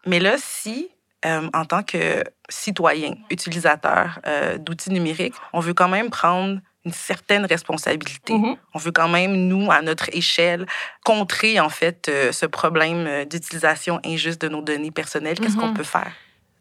Mais 0.06 0.20
là, 0.20 0.36
si, 0.38 0.90
euh, 1.26 1.50
en 1.54 1.66
tant 1.66 1.84
que 1.84 2.24
citoyen, 2.48 3.16
utilisateur 3.30 4.20
d'outils 4.60 4.92
numériques, 4.92 5.36
on 5.54 5.60
veut 5.60 5.74
quand 5.74 5.90
même 5.90 6.10
prendre 6.10 6.60
une 6.86 6.94
certaine 6.94 7.46
responsabilité. 7.46 8.34
Mm-hmm. 8.34 8.58
On 8.74 8.80
veut 8.80 8.92
quand 8.92 9.10
même, 9.10 9.36
nous, 9.36 9.70
à 9.72 9.82
notre 9.82 10.10
échelle, 10.16 10.66
contrer 11.04 11.60
en 11.60 11.70
fait 11.70 12.08
euh, 12.08 12.32
ce 12.32 12.46
problème 12.46 13.06
euh, 13.08 13.26
d'utilisation 13.26 14.00
injuste 14.06 14.42
de 14.42 14.48
nos 14.48 14.62
données 14.62 14.92
personnelles. 14.92 15.40
Qu'est-ce 15.40 15.58
qu'on 15.58 15.72
mm-hmm. 15.72 15.74
peut 15.74 15.84
faire? 15.84 16.12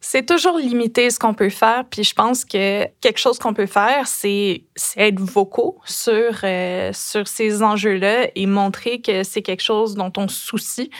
C'est 0.00 0.24
toujours 0.24 0.58
limité 0.58 1.10
ce 1.10 1.18
qu'on 1.18 1.34
peut 1.34 1.50
faire, 1.50 1.84
puis 1.90 2.04
je 2.04 2.14
pense 2.14 2.44
que 2.44 2.86
quelque 3.00 3.18
chose 3.18 3.40
qu'on 3.40 3.52
peut 3.52 3.66
faire, 3.66 4.06
c'est 4.06 4.62
être 4.96 5.18
vocaux 5.18 5.80
sur 5.84 6.38
euh, 6.44 6.92
sur 6.92 7.26
ces 7.26 7.64
enjeux-là 7.64 8.28
et 8.36 8.46
montrer 8.46 9.00
que 9.00 9.24
c'est 9.24 9.42
quelque 9.42 9.62
chose 9.62 9.96
dont 9.96 10.12
on 10.16 10.28
se 10.28 10.38
soucie, 10.38 10.90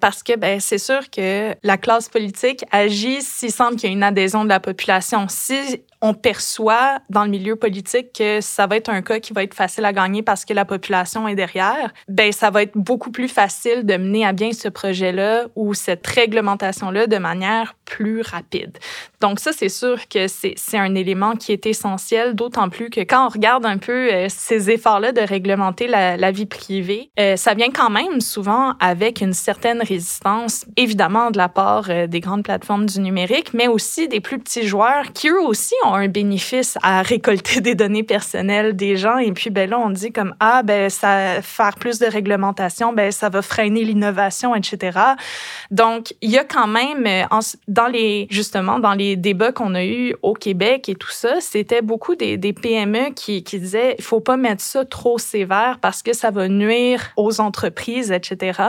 parce 0.00 0.24
que 0.24 0.36
ben 0.36 0.58
c'est 0.58 0.78
sûr 0.78 1.10
que 1.10 1.54
la 1.62 1.78
classe 1.78 2.08
politique 2.08 2.64
agit 2.72 3.22
s'il 3.22 3.52
semble 3.52 3.76
qu'il 3.76 3.88
y 3.88 3.92
a 3.92 3.94
une 3.94 4.02
adhésion 4.02 4.42
de 4.42 4.48
la 4.48 4.58
population. 4.58 5.26
Si 5.28 5.84
on 6.04 6.12
perçoit 6.12 6.98
dans 7.08 7.24
le 7.24 7.30
milieu 7.30 7.56
politique 7.56 8.12
que 8.12 8.42
ça 8.42 8.66
va 8.66 8.76
être 8.76 8.90
un 8.90 9.00
cas 9.00 9.20
qui 9.20 9.32
va 9.32 9.42
être 9.42 9.54
facile 9.54 9.86
à 9.86 9.92
gagner 9.94 10.20
parce 10.20 10.44
que 10.44 10.52
la 10.52 10.66
population 10.66 11.26
est 11.26 11.34
derrière, 11.34 11.94
ben 12.08 12.30
ça 12.30 12.50
va 12.50 12.62
être 12.62 12.76
beaucoup 12.76 13.10
plus 13.10 13.26
facile 13.26 13.86
de 13.86 13.96
mener 13.96 14.26
à 14.26 14.34
bien 14.34 14.52
ce 14.52 14.68
projet-là 14.68 15.46
ou 15.56 15.72
cette 15.72 16.06
réglementation-là 16.06 17.06
de 17.06 17.16
manière 17.16 17.74
plus 17.86 18.20
rapide. 18.20 18.76
Donc 19.22 19.40
ça, 19.40 19.52
c'est 19.52 19.70
sûr 19.70 20.06
que 20.08 20.28
c'est 20.28 20.76
un 20.76 20.94
élément 20.94 21.36
qui 21.36 21.52
est 21.52 21.64
essentiel, 21.64 22.34
d'autant 22.34 22.68
plus 22.68 22.90
que 22.90 23.00
quand 23.00 23.24
on 23.24 23.30
regarde 23.30 23.64
un 23.64 23.78
peu 23.78 24.12
euh, 24.12 24.26
ces 24.28 24.70
efforts-là 24.70 25.12
de 25.12 25.22
réglementer 25.22 25.86
la, 25.86 26.30
vie 26.30 26.44
privée, 26.44 27.10
euh, 27.18 27.36
ça 27.36 27.54
vient 27.54 27.70
quand 27.70 27.88
même 27.88 28.20
souvent 28.20 28.74
avec 28.80 29.22
une 29.22 29.32
certaine 29.32 29.80
résistance, 29.82 30.66
évidemment 30.76 31.30
de 31.30 31.38
la 31.38 31.48
part 31.48 31.86
euh, 31.88 32.06
des 32.06 32.20
grandes 32.20 32.44
plateformes 32.44 32.84
du 32.84 33.00
numérique, 33.00 33.54
mais 33.54 33.68
aussi 33.68 34.06
des 34.08 34.20
plus 34.20 34.38
petits 34.38 34.66
joueurs 34.66 35.12
qui 35.14 35.30
eux 35.30 35.40
aussi 35.40 35.74
ont 35.86 35.93
un 35.94 36.08
bénéfice 36.08 36.78
à 36.82 37.02
récolter 37.02 37.60
des 37.60 37.74
données 37.74 38.02
personnelles 38.02 38.76
des 38.76 38.96
gens. 38.96 39.18
Et 39.18 39.32
puis, 39.32 39.50
ben 39.50 39.68
là, 39.68 39.78
on 39.78 39.90
dit 39.90 40.12
comme, 40.12 40.34
ah, 40.40 40.62
ben, 40.62 40.90
ça, 40.90 41.42
faire 41.42 41.74
plus 41.76 41.98
de 41.98 42.06
réglementation, 42.06 42.92
ben, 42.92 43.10
ça 43.12 43.28
va 43.28 43.42
freiner 43.42 43.84
l'innovation, 43.84 44.54
etc. 44.54 44.98
Donc, 45.70 46.14
il 46.20 46.30
y 46.30 46.38
a 46.38 46.44
quand 46.44 46.66
même, 46.66 47.06
dans 47.68 47.86
les, 47.86 48.26
justement, 48.30 48.78
dans 48.78 48.94
les 48.94 49.16
débats 49.16 49.52
qu'on 49.52 49.74
a 49.74 49.84
eus 49.84 50.14
au 50.22 50.34
Québec 50.34 50.88
et 50.88 50.94
tout 50.94 51.10
ça, 51.10 51.40
c'était 51.40 51.82
beaucoup 51.82 52.14
des, 52.14 52.36
des 52.36 52.52
PME 52.52 53.10
qui, 53.14 53.42
qui 53.44 53.58
disaient, 53.58 53.94
il 53.98 54.04
faut 54.04 54.20
pas 54.20 54.36
mettre 54.36 54.62
ça 54.62 54.84
trop 54.84 55.18
sévère 55.18 55.78
parce 55.80 56.02
que 56.02 56.12
ça 56.12 56.30
va 56.30 56.48
nuire 56.48 57.12
aux 57.16 57.40
entreprises, 57.40 58.10
etc. 58.10 58.60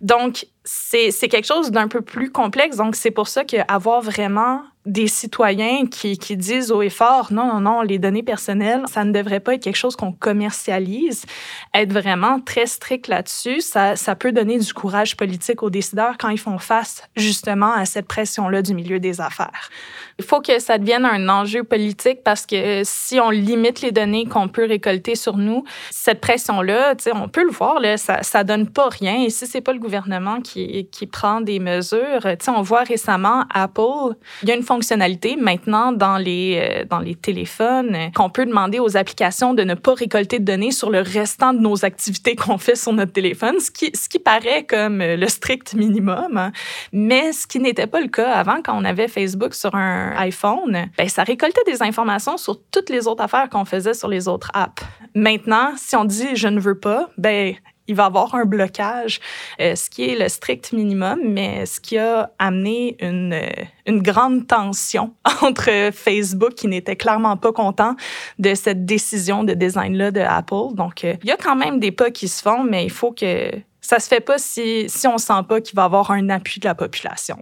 Donc, 0.00 0.46
c'est 0.64 1.28
quelque 1.28 1.46
chose 1.46 1.70
d'un 1.70 1.88
peu 1.88 2.00
plus 2.00 2.30
complexe. 2.30 2.76
Donc, 2.76 2.96
c'est 2.96 3.10
pour 3.10 3.28
ça 3.28 3.44
qu'avoir 3.44 4.00
vraiment 4.00 4.62
des 4.86 5.08
citoyens 5.08 5.86
qui, 5.86 6.18
qui 6.18 6.36
disent 6.36 6.70
haut 6.70 6.82
et 6.82 6.90
fort, 6.90 7.32
non, 7.32 7.46
non, 7.46 7.60
non, 7.60 7.82
les 7.82 7.98
données 7.98 8.22
personnelles, 8.22 8.82
ça 8.86 9.04
ne 9.04 9.12
devrait 9.12 9.40
pas 9.40 9.54
être 9.54 9.62
quelque 9.62 9.76
chose 9.76 9.96
qu'on 9.96 10.12
commercialise. 10.12 11.24
Être 11.72 11.92
vraiment 11.92 12.40
très 12.40 12.66
strict 12.66 13.08
là-dessus, 13.08 13.60
ça, 13.62 13.96
ça 13.96 14.14
peut 14.14 14.32
donner 14.32 14.58
du 14.58 14.74
courage 14.74 15.16
politique 15.16 15.62
aux 15.62 15.70
décideurs 15.70 16.18
quand 16.18 16.28
ils 16.28 16.38
font 16.38 16.58
face 16.58 17.02
justement 17.16 17.72
à 17.72 17.86
cette 17.86 18.06
pression-là 18.06 18.60
du 18.60 18.74
milieu 18.74 19.00
des 19.00 19.20
affaires. 19.20 19.70
Il 20.18 20.24
faut 20.24 20.40
que 20.40 20.58
ça 20.58 20.78
devienne 20.78 21.04
un 21.04 21.28
enjeu 21.28 21.64
politique 21.64 22.22
parce 22.24 22.46
que 22.46 22.82
si 22.84 23.18
on 23.20 23.30
limite 23.30 23.80
les 23.80 23.92
données 23.92 24.26
qu'on 24.26 24.48
peut 24.48 24.66
récolter 24.66 25.16
sur 25.16 25.36
nous, 25.36 25.64
cette 25.90 26.20
pression-là, 26.20 26.94
on 27.14 27.28
peut 27.28 27.44
le 27.44 27.50
voir, 27.50 27.80
là, 27.80 27.96
ça, 27.96 28.22
ça 28.22 28.44
donne 28.44 28.68
pas 28.68 28.88
rien. 28.88 29.22
Et 29.24 29.30
si 29.30 29.46
c'est 29.46 29.60
pas 29.60 29.72
le 29.72 29.78
gouvernement 29.78 30.40
qui, 30.40 30.88
qui 30.90 31.06
prend 31.06 31.40
des 31.40 31.58
mesures, 31.58 32.20
on 32.48 32.62
voit 32.62 32.82
récemment 32.82 33.44
Apple, 33.52 34.14
il 34.42 34.48
y 34.48 34.52
a 34.52 34.54
une 34.54 34.62
fonctionnalité 34.62 35.36
maintenant 35.36 35.92
dans 35.92 36.16
les, 36.16 36.58
euh, 36.60 36.84
dans 36.84 37.00
les 37.00 37.14
téléphones 37.14 37.96
qu'on 38.14 38.30
peut 38.30 38.46
demander 38.46 38.78
aux 38.78 38.96
applications 38.96 39.54
de 39.54 39.62
ne 39.62 39.74
pas 39.74 39.94
récolter 39.94 40.38
de 40.38 40.44
données 40.44 40.70
sur 40.70 40.90
le 40.90 41.00
restant 41.00 41.52
de 41.52 41.58
nos 41.58 41.84
activités 41.84 42.36
qu'on 42.36 42.58
fait 42.58 42.76
sur 42.76 42.92
notre 42.92 43.12
téléphone, 43.12 43.58
ce 43.60 43.70
qui, 43.70 43.90
ce 43.94 44.08
qui 44.08 44.18
paraît 44.18 44.64
comme 44.64 45.00
euh, 45.00 45.16
le 45.16 45.28
strict 45.28 45.74
minimum. 45.74 46.36
Hein. 46.36 46.52
Mais 46.92 47.32
ce 47.32 47.46
qui 47.46 47.58
n'était 47.58 47.86
pas 47.86 48.00
le 48.00 48.08
cas 48.08 48.30
avant 48.32 48.62
quand 48.62 48.76
on 48.76 48.84
avait 48.84 49.08
Facebook 49.08 49.54
sur 49.54 49.74
un 49.74 50.03
iPhone, 50.16 50.86
ben, 50.96 51.08
ça 51.08 51.24
récoltait 51.24 51.64
des 51.66 51.82
informations 51.82 52.36
sur 52.36 52.58
toutes 52.70 52.90
les 52.90 53.06
autres 53.06 53.22
affaires 53.22 53.48
qu'on 53.48 53.64
faisait 53.64 53.94
sur 53.94 54.08
les 54.08 54.28
autres 54.28 54.50
apps. 54.54 54.82
Maintenant, 55.14 55.72
si 55.76 55.96
on 55.96 56.04
dit 56.04 56.34
je 56.34 56.48
ne 56.48 56.60
veux 56.60 56.78
pas, 56.78 57.10
ben 57.18 57.54
il 57.86 57.94
va 57.94 58.04
y 58.04 58.06
avoir 58.06 58.34
un 58.34 58.44
blocage, 58.44 59.20
euh, 59.60 59.74
ce 59.74 59.90
qui 59.90 60.04
est 60.04 60.18
le 60.18 60.28
strict 60.28 60.72
minimum, 60.72 61.20
mais 61.22 61.66
ce 61.66 61.80
qui 61.80 61.98
a 61.98 62.30
amené 62.38 62.96
une, 63.00 63.34
euh, 63.34 63.46
une 63.86 64.02
grande 64.02 64.46
tension 64.46 65.14
entre 65.42 65.90
Facebook, 65.92 66.54
qui 66.54 66.68
n'était 66.68 66.96
clairement 66.96 67.36
pas 67.36 67.52
content 67.52 67.96
de 68.38 68.54
cette 68.54 68.86
décision 68.86 69.44
de 69.44 69.54
design-là 69.54 70.10
de 70.10 70.20
Apple. 70.20 70.74
Donc, 70.74 71.04
euh, 71.04 71.14
il 71.22 71.28
y 71.28 71.32
a 71.32 71.36
quand 71.36 71.56
même 71.56 71.78
des 71.78 71.92
pas 71.92 72.10
qui 72.10 72.28
se 72.28 72.42
font, 72.42 72.64
mais 72.64 72.84
il 72.84 72.90
faut 72.90 73.12
que 73.12 73.50
ça 73.80 74.00
se 74.00 74.08
fait 74.08 74.20
pas 74.20 74.38
si, 74.38 74.88
si 74.88 75.06
on 75.06 75.18
sent 75.18 75.42
pas 75.46 75.60
qu'il 75.60 75.76
va 75.76 75.82
y 75.82 75.84
avoir 75.84 76.10
un 76.10 76.30
appui 76.30 76.60
de 76.60 76.66
la 76.66 76.74
population. 76.74 77.36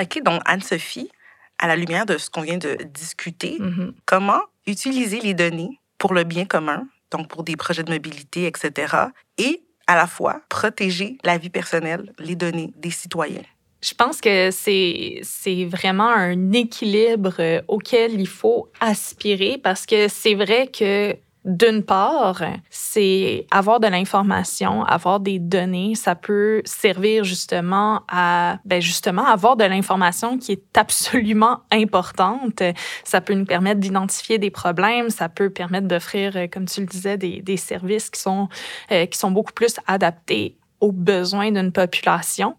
OK, 0.00 0.22
donc 0.22 0.42
Anne-Sophie, 0.44 1.10
à 1.58 1.66
la 1.66 1.76
lumière 1.76 2.06
de 2.06 2.18
ce 2.18 2.28
qu'on 2.30 2.42
vient 2.42 2.58
de 2.58 2.76
discuter, 2.92 3.56
Mhm. 3.58 3.94
comment 4.04 4.40
utiliser 4.66 5.20
les 5.20 5.34
données 5.34 5.80
pour 5.98 6.12
le 6.14 6.24
bien 6.24 6.44
commun, 6.44 6.86
donc 7.10 7.28
pour 7.28 7.42
des 7.44 7.56
projets 7.56 7.82
de 7.82 7.90
mobilité, 7.92 8.46
etc., 8.46 8.94
et 9.38 9.62
à 9.86 9.94
la 9.96 10.06
fois 10.06 10.40
protéger 10.48 11.16
la 11.24 11.38
vie 11.38 11.50
personnelle, 11.50 12.12
les 12.18 12.34
données 12.34 12.72
des 12.76 12.90
citoyens? 12.90 13.42
Je 13.82 13.94
pense 13.94 14.20
que 14.20 14.50
c'est 14.50 15.20
c'est 15.22 15.64
vraiment 15.64 16.08
un 16.08 16.52
équilibre 16.52 17.34
euh, 17.38 17.62
auquel 17.68 18.18
il 18.20 18.26
faut 18.26 18.68
aspirer 18.80 19.58
parce 19.62 19.86
que 19.86 20.08
c'est 20.08 20.34
vrai 20.34 20.66
que 20.66 21.14
d'une 21.46 21.84
part, 21.84 22.42
c'est 22.70 23.46
avoir 23.52 23.78
de 23.78 23.86
l'information, 23.86 24.82
avoir 24.82 25.20
des 25.20 25.38
données, 25.38 25.94
ça 25.94 26.16
peut 26.16 26.60
servir 26.64 27.22
justement 27.22 28.02
à 28.08 28.58
ben 28.64 28.82
justement 28.82 29.24
avoir 29.24 29.56
de 29.56 29.62
l'information 29.62 30.38
qui 30.38 30.52
est 30.52 30.76
absolument 30.76 31.60
importante. 31.70 32.62
Ça 33.04 33.20
peut 33.20 33.34
nous 33.34 33.44
permettre 33.44 33.78
d'identifier 33.78 34.38
des 34.38 34.50
problèmes, 34.50 35.08
ça 35.08 35.28
peut 35.28 35.48
permettre 35.48 35.86
d'offrir, 35.86 36.36
euh, 36.36 36.46
comme 36.48 36.66
tu 36.66 36.80
le 36.80 36.86
disais, 36.86 37.16
des, 37.16 37.56
services 37.56 38.10
qui 38.10 38.20
sont 38.20 38.48
euh, 38.90 39.06
qui 39.06 39.16
sont 39.16 39.30
beaucoup 39.30 39.52
plus 39.52 39.76
adaptés 39.86 40.58
aux 40.80 40.92
besoins 40.92 41.52
d'une 41.52 41.70
population. 41.70 42.56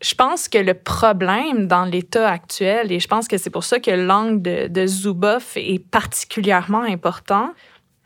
Je 0.00 0.14
pense 0.14 0.48
que 0.48 0.58
le 0.58 0.74
problème 0.74 1.66
dans 1.66 1.84
l'état 1.84 2.30
actuel, 2.30 2.92
et 2.92 3.00
je 3.00 3.08
pense 3.08 3.26
que 3.26 3.36
c'est 3.36 3.50
pour 3.50 3.64
ça 3.64 3.80
que 3.80 3.90
l'angle 3.90 4.40
de, 4.40 4.68
de 4.68 4.86
Zuboff 4.86 5.56
est 5.56 5.84
particulièrement 5.84 6.82
important, 6.82 7.52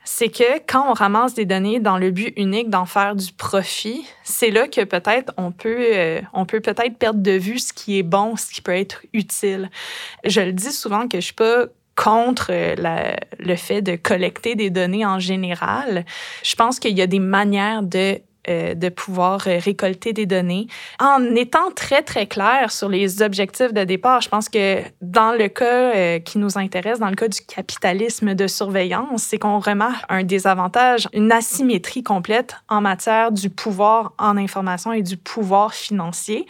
c'est 0.03 0.29
que 0.29 0.59
quand 0.67 0.89
on 0.89 0.93
ramasse 0.93 1.33
des 1.33 1.45
données 1.45 1.79
dans 1.79 1.97
le 1.97 2.11
but 2.11 2.33
unique 2.37 2.69
d'en 2.69 2.85
faire 2.85 3.15
du 3.15 3.31
profit, 3.31 4.05
c'est 4.23 4.51
là 4.51 4.67
que 4.67 4.83
peut-être 4.83 5.33
on 5.37 5.51
peut, 5.51 5.77
euh, 5.93 6.21
on 6.33 6.45
peut 6.45 6.59
peut-être 6.59 6.97
perdre 6.97 7.21
de 7.21 7.31
vue 7.31 7.59
ce 7.59 7.73
qui 7.73 7.99
est 7.99 8.03
bon, 8.03 8.35
ce 8.35 8.51
qui 8.51 8.61
peut 8.61 8.75
être 8.75 9.01
utile. 9.13 9.69
Je 10.25 10.41
le 10.41 10.51
dis 10.51 10.71
souvent 10.71 11.07
que 11.07 11.19
je 11.19 11.25
suis 11.25 11.33
pas 11.33 11.65
contre 11.95 12.47
euh, 12.49 13.15
le 13.39 13.55
fait 13.55 13.81
de 13.81 13.95
collecter 13.95 14.55
des 14.55 14.69
données 14.69 15.05
en 15.05 15.19
général. 15.19 16.05
Je 16.43 16.55
pense 16.55 16.79
qu'il 16.79 16.97
y 16.97 17.01
a 17.01 17.07
des 17.07 17.19
manières 17.19 17.83
de 17.83 18.19
euh, 18.49 18.73
de 18.73 18.89
pouvoir 18.89 19.47
euh, 19.47 19.57
récolter 19.57 20.11
des 20.11 20.25
données 20.25 20.67
en 20.99 21.33
étant 21.33 21.71
très, 21.73 22.01
très 22.01 22.27
clair 22.27 22.71
sur 22.71 22.89
les 22.89 23.21
objectifs 23.21 23.71
de 23.71 23.85
départ. 23.85 24.19
Je 24.19 24.27
pense 24.27 24.49
que 24.49 24.81
dans 25.01 25.31
le 25.31 25.47
cas 25.47 25.95
euh, 25.95 26.19
qui 26.19 26.39
nous 26.39 26.57
intéresse, 26.57 26.99
dans 26.99 27.09
le 27.09 27.15
cas 27.15 27.29
du 27.29 27.39
capitalisme 27.39 28.35
de 28.35 28.47
surveillance, 28.47 29.23
c'est 29.23 29.37
qu'on 29.37 29.59
remarque 29.59 30.03
un 30.09 30.23
désavantage, 30.23 31.07
une 31.13 31.31
asymétrie 31.31 32.03
complète 32.03 32.57
en 32.67 32.81
matière 32.81 33.31
du 33.31 33.49
pouvoir 33.49 34.11
en 34.17 34.35
information 34.35 34.91
et 34.91 35.03
du 35.03 35.15
pouvoir 35.15 35.73
financier. 35.73 36.45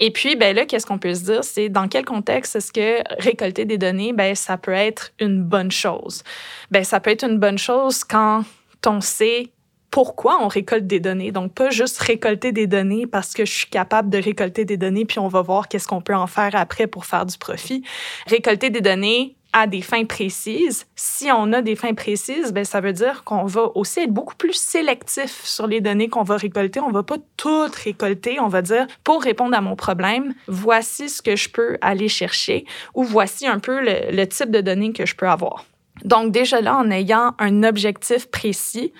Et 0.00 0.10
puis, 0.10 0.36
ben 0.36 0.56
là, 0.56 0.64
qu'est-ce 0.64 0.86
qu'on 0.86 0.98
peut 0.98 1.14
se 1.14 1.24
dire? 1.24 1.44
C'est 1.44 1.68
dans 1.68 1.86
quel 1.86 2.06
contexte 2.06 2.56
est-ce 2.56 2.72
que 2.72 3.02
récolter 3.22 3.66
des 3.66 3.76
données, 3.76 4.14
ben, 4.14 4.34
ça 4.34 4.56
peut 4.56 4.72
être 4.72 5.12
une 5.20 5.42
bonne 5.42 5.70
chose? 5.70 6.22
Ben, 6.70 6.82
ça 6.82 6.98
peut 6.98 7.10
être 7.10 7.24
une 7.24 7.38
bonne 7.38 7.58
chose 7.58 8.04
quand 8.04 8.44
on 8.86 9.00
sait 9.00 9.50
pourquoi 9.96 10.36
on 10.42 10.48
récolte 10.48 10.86
des 10.86 11.00
données? 11.00 11.32
Donc, 11.32 11.54
pas 11.54 11.70
juste 11.70 11.96
récolter 12.00 12.52
des 12.52 12.66
données 12.66 13.06
parce 13.06 13.32
que 13.32 13.46
je 13.46 13.52
suis 13.52 13.70
capable 13.70 14.10
de 14.10 14.18
récolter 14.18 14.66
des 14.66 14.76
données, 14.76 15.06
puis 15.06 15.18
on 15.18 15.28
va 15.28 15.40
voir 15.40 15.68
qu'est-ce 15.68 15.88
qu'on 15.88 16.02
peut 16.02 16.14
en 16.14 16.26
faire 16.26 16.54
après 16.54 16.86
pour 16.86 17.06
faire 17.06 17.24
du 17.24 17.38
profit. 17.38 17.82
Récolter 18.26 18.68
des 18.68 18.82
données 18.82 19.36
à 19.54 19.66
des 19.66 19.80
fins 19.80 20.04
précises. 20.04 20.84
Si 20.96 21.30
on 21.34 21.50
a 21.54 21.62
des 21.62 21.76
fins 21.76 21.94
précises, 21.94 22.52
ben 22.52 22.66
ça 22.66 22.82
veut 22.82 22.92
dire 22.92 23.24
qu'on 23.24 23.46
va 23.46 23.70
aussi 23.74 24.00
être 24.00 24.12
beaucoup 24.12 24.34
plus 24.34 24.52
sélectif 24.52 25.42
sur 25.44 25.66
les 25.66 25.80
données 25.80 26.10
qu'on 26.10 26.24
va 26.24 26.36
récolter. 26.36 26.78
On 26.80 26.90
va 26.90 27.02
pas 27.02 27.16
toutes 27.38 27.76
récolter. 27.76 28.38
On 28.38 28.48
va 28.48 28.60
dire, 28.60 28.86
pour 29.02 29.22
répondre 29.22 29.56
à 29.56 29.62
mon 29.62 29.76
problème, 29.76 30.34
voici 30.46 31.08
ce 31.08 31.22
que 31.22 31.36
je 31.36 31.48
peux 31.48 31.78
aller 31.80 32.08
chercher 32.08 32.66
ou 32.92 33.02
voici 33.02 33.46
un 33.46 33.60
peu 33.60 33.80
le 33.82 34.24
type 34.26 34.50
de 34.50 34.60
données 34.60 34.92
que 34.92 35.06
je 35.06 35.16
peux 35.16 35.26
avoir. 35.26 35.64
Donc, 36.04 36.32
déjà 36.32 36.60
là, 36.60 36.76
en 36.76 36.90
ayant 36.90 37.34
un 37.38 37.62
objectif 37.62 38.30
précis. 38.30 38.92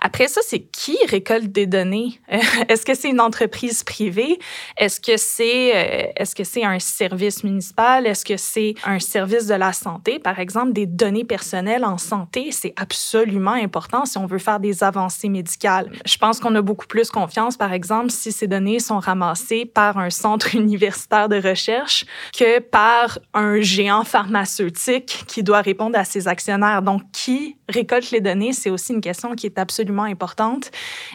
Après 0.00 0.28
ça, 0.28 0.40
c'est 0.44 0.60
qui 0.60 0.96
récolte 1.08 1.46
des 1.46 1.66
données? 1.66 2.20
Est-ce 2.68 2.84
que 2.86 2.94
c'est 2.94 3.10
une 3.10 3.20
entreprise 3.20 3.82
privée? 3.82 4.38
Est-ce 4.76 5.00
que 5.00 5.16
c'est 5.16 5.74
euh, 5.74 6.12
est-ce 6.16 6.34
que 6.34 6.44
c'est 6.44 6.64
un 6.64 6.78
service 6.78 7.44
municipal? 7.44 8.06
Est-ce 8.06 8.24
que 8.24 8.36
c'est 8.36 8.74
un 8.84 8.98
service 8.98 9.46
de 9.46 9.54
la 9.54 9.72
santé? 9.72 10.18
Par 10.18 10.38
exemple, 10.38 10.72
des 10.72 10.86
données 10.86 11.24
personnelles 11.24 11.84
en 11.84 11.98
santé, 11.98 12.50
c'est 12.50 12.72
absolument 12.76 13.52
important 13.52 14.04
si 14.04 14.18
on 14.18 14.26
veut 14.26 14.38
faire 14.38 14.60
des 14.60 14.82
avancées 14.82 15.28
médicales. 15.28 15.90
Je 16.06 16.16
pense 16.16 16.40
qu'on 16.40 16.54
a 16.54 16.62
beaucoup 16.62 16.86
plus 16.86 17.10
confiance, 17.10 17.56
par 17.56 17.72
exemple, 17.72 18.10
si 18.10 18.32
ces 18.32 18.46
données 18.46 18.78
sont 18.78 18.98
ramassées 18.98 19.64
par 19.66 19.98
un 19.98 20.10
centre 20.10 20.54
universitaire 20.54 21.28
de 21.28 21.40
recherche 21.40 22.04
que 22.36 22.60
par 22.60 23.18
un 23.32 23.60
géant 23.60 24.04
pharmaceutique 24.04 25.24
qui 25.26 25.42
doit 25.42 25.60
répondre 25.60 25.98
à 25.98 26.04
ses 26.04 26.28
Donc, 26.82 27.02
qui 27.12 27.56
récolte 27.68 28.10
les 28.10 28.20
données, 28.20 28.52
c'est 28.52 28.70
aussi 28.70 28.92
une 28.92 29.00
question 29.00 29.34
qui 29.34 29.46
est 29.46 29.58
absolument 29.58 30.04
importante. 30.04 30.70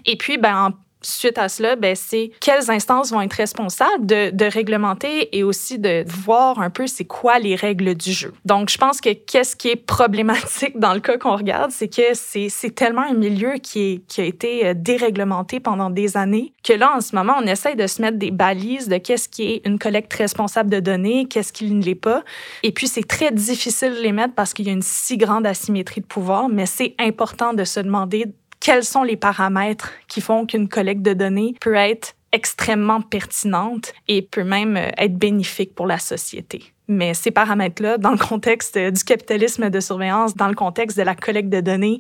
Et 0.06 0.18
puis, 0.18 0.38
ben, 0.38 0.68
en 0.68 0.72
suite 1.02 1.38
à 1.38 1.50
cela, 1.50 1.76
ben, 1.76 1.96
c'est 1.96 2.32
quelles 2.40 2.70
instances 2.70 3.12
vont 3.12 3.22
être 3.22 3.34
responsables 3.34 4.06
de, 4.06 4.50
réglementer 4.50 5.38
et 5.38 5.44
aussi 5.44 5.78
de 5.78 6.04
voir 6.08 6.60
un 6.60 6.70
peu 6.70 6.88
c'est 6.88 7.06
quoi 7.06 7.40
les 7.40 7.56
règles 7.56 7.94
du 7.94 8.12
jeu. 8.12 8.34
Donc, 8.46 8.70
je 8.70 8.78
pense 8.78 9.00
que 9.00 9.14
qu'est-ce 9.14 9.56
qui 9.56 9.70
est 9.70 9.76
problématique 9.76 10.80
dans 10.80 10.94
le 10.94 11.00
cas 11.00 11.18
qu'on 11.18 11.36
regarde, 11.36 11.72
c'est 11.72 11.88
que 11.88 12.14
c'est 12.14 12.76
tellement 12.76 13.04
un 13.04 13.14
milieu 13.14 13.54
qui, 13.62 14.04
qui 14.08 14.22
a 14.22 14.24
été 14.24 14.66
euh, 14.66 14.74
déréglementé 14.76 15.60
pendant 15.60 15.90
des 15.90 16.18
années 16.18 16.54
que 16.64 16.74
là, 16.74 16.96
en 16.96 17.02
ce 17.02 17.16
moment, 17.16 17.36
on 17.40 17.46
essaye 17.46 17.76
de 17.76 17.88
se 17.88 18.02
mettre 18.02 18.18
des 18.18 18.32
balises 18.32 18.88
de 18.88 18.98
qu'est-ce 18.98 19.30
qui 19.30 19.44
est 19.44 19.62
une 19.66 19.78
collecte 19.78 20.14
responsable 20.14 20.70
de 20.70 20.80
données, 20.80 21.26
qu'est-ce 21.26 21.54
qui 21.54 21.72
ne 21.72 21.84
l'est 21.84 21.96
pas. 21.96 22.24
Et 22.64 22.72
puis, 22.72 22.88
c'est 22.88 23.08
très 23.08 23.32
difficile 23.32 23.94
de 23.94 24.02
les 24.02 24.12
mettre 24.12 24.34
parce 24.34 24.54
qu'il 24.54 24.66
y 24.66 24.70
a 24.70 24.74
une 24.74 24.82
si 24.82 25.18
grande 25.18 25.46
asymétrie 25.46 26.02
de 26.02 26.06
pouvoir, 26.06 26.50
mais 26.50 26.66
c'est 26.66 26.96
important 27.00 27.54
de 27.54 27.64
se 27.64 27.80
demander 27.80 28.26
quels 28.60 28.84
sont 28.84 29.04
les 29.04 29.18
paramètres 29.18 29.94
qui 30.08 30.22
font 30.22 30.46
qu'une 30.46 30.68
collecte 30.68 31.02
de 31.02 31.14
données 31.14 31.56
peut 31.60 31.76
être 31.76 32.16
extrêmement 32.32 33.02
pertinente 33.02 33.94
et 34.08 34.22
peut 34.22 34.44
même 34.44 34.78
euh, 34.78 34.90
être 34.98 35.18
bénéfique 35.18 35.74
pour 35.74 35.88
la 35.88 35.98
société. 35.98 36.74
Mais 36.88 37.14
ces 37.14 37.32
paramètres-là, 37.32 37.98
dans 37.98 38.12
le 38.12 38.18
contexte 38.18 38.76
euh, 38.78 38.92
du 38.92 39.04
capitalisme 39.04 39.70
de 39.70 39.80
surveillance, 39.80 40.36
dans 40.36 40.48
le 40.48 40.56
contexte 40.56 40.98
de 40.98 41.04
la 41.04 41.16
collecte 41.16 41.50
de 41.50 41.62
données 41.62 42.00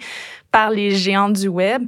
par 0.51 0.71
les 0.71 0.91
géants 0.91 1.29
du 1.29 1.47
web, 1.47 1.83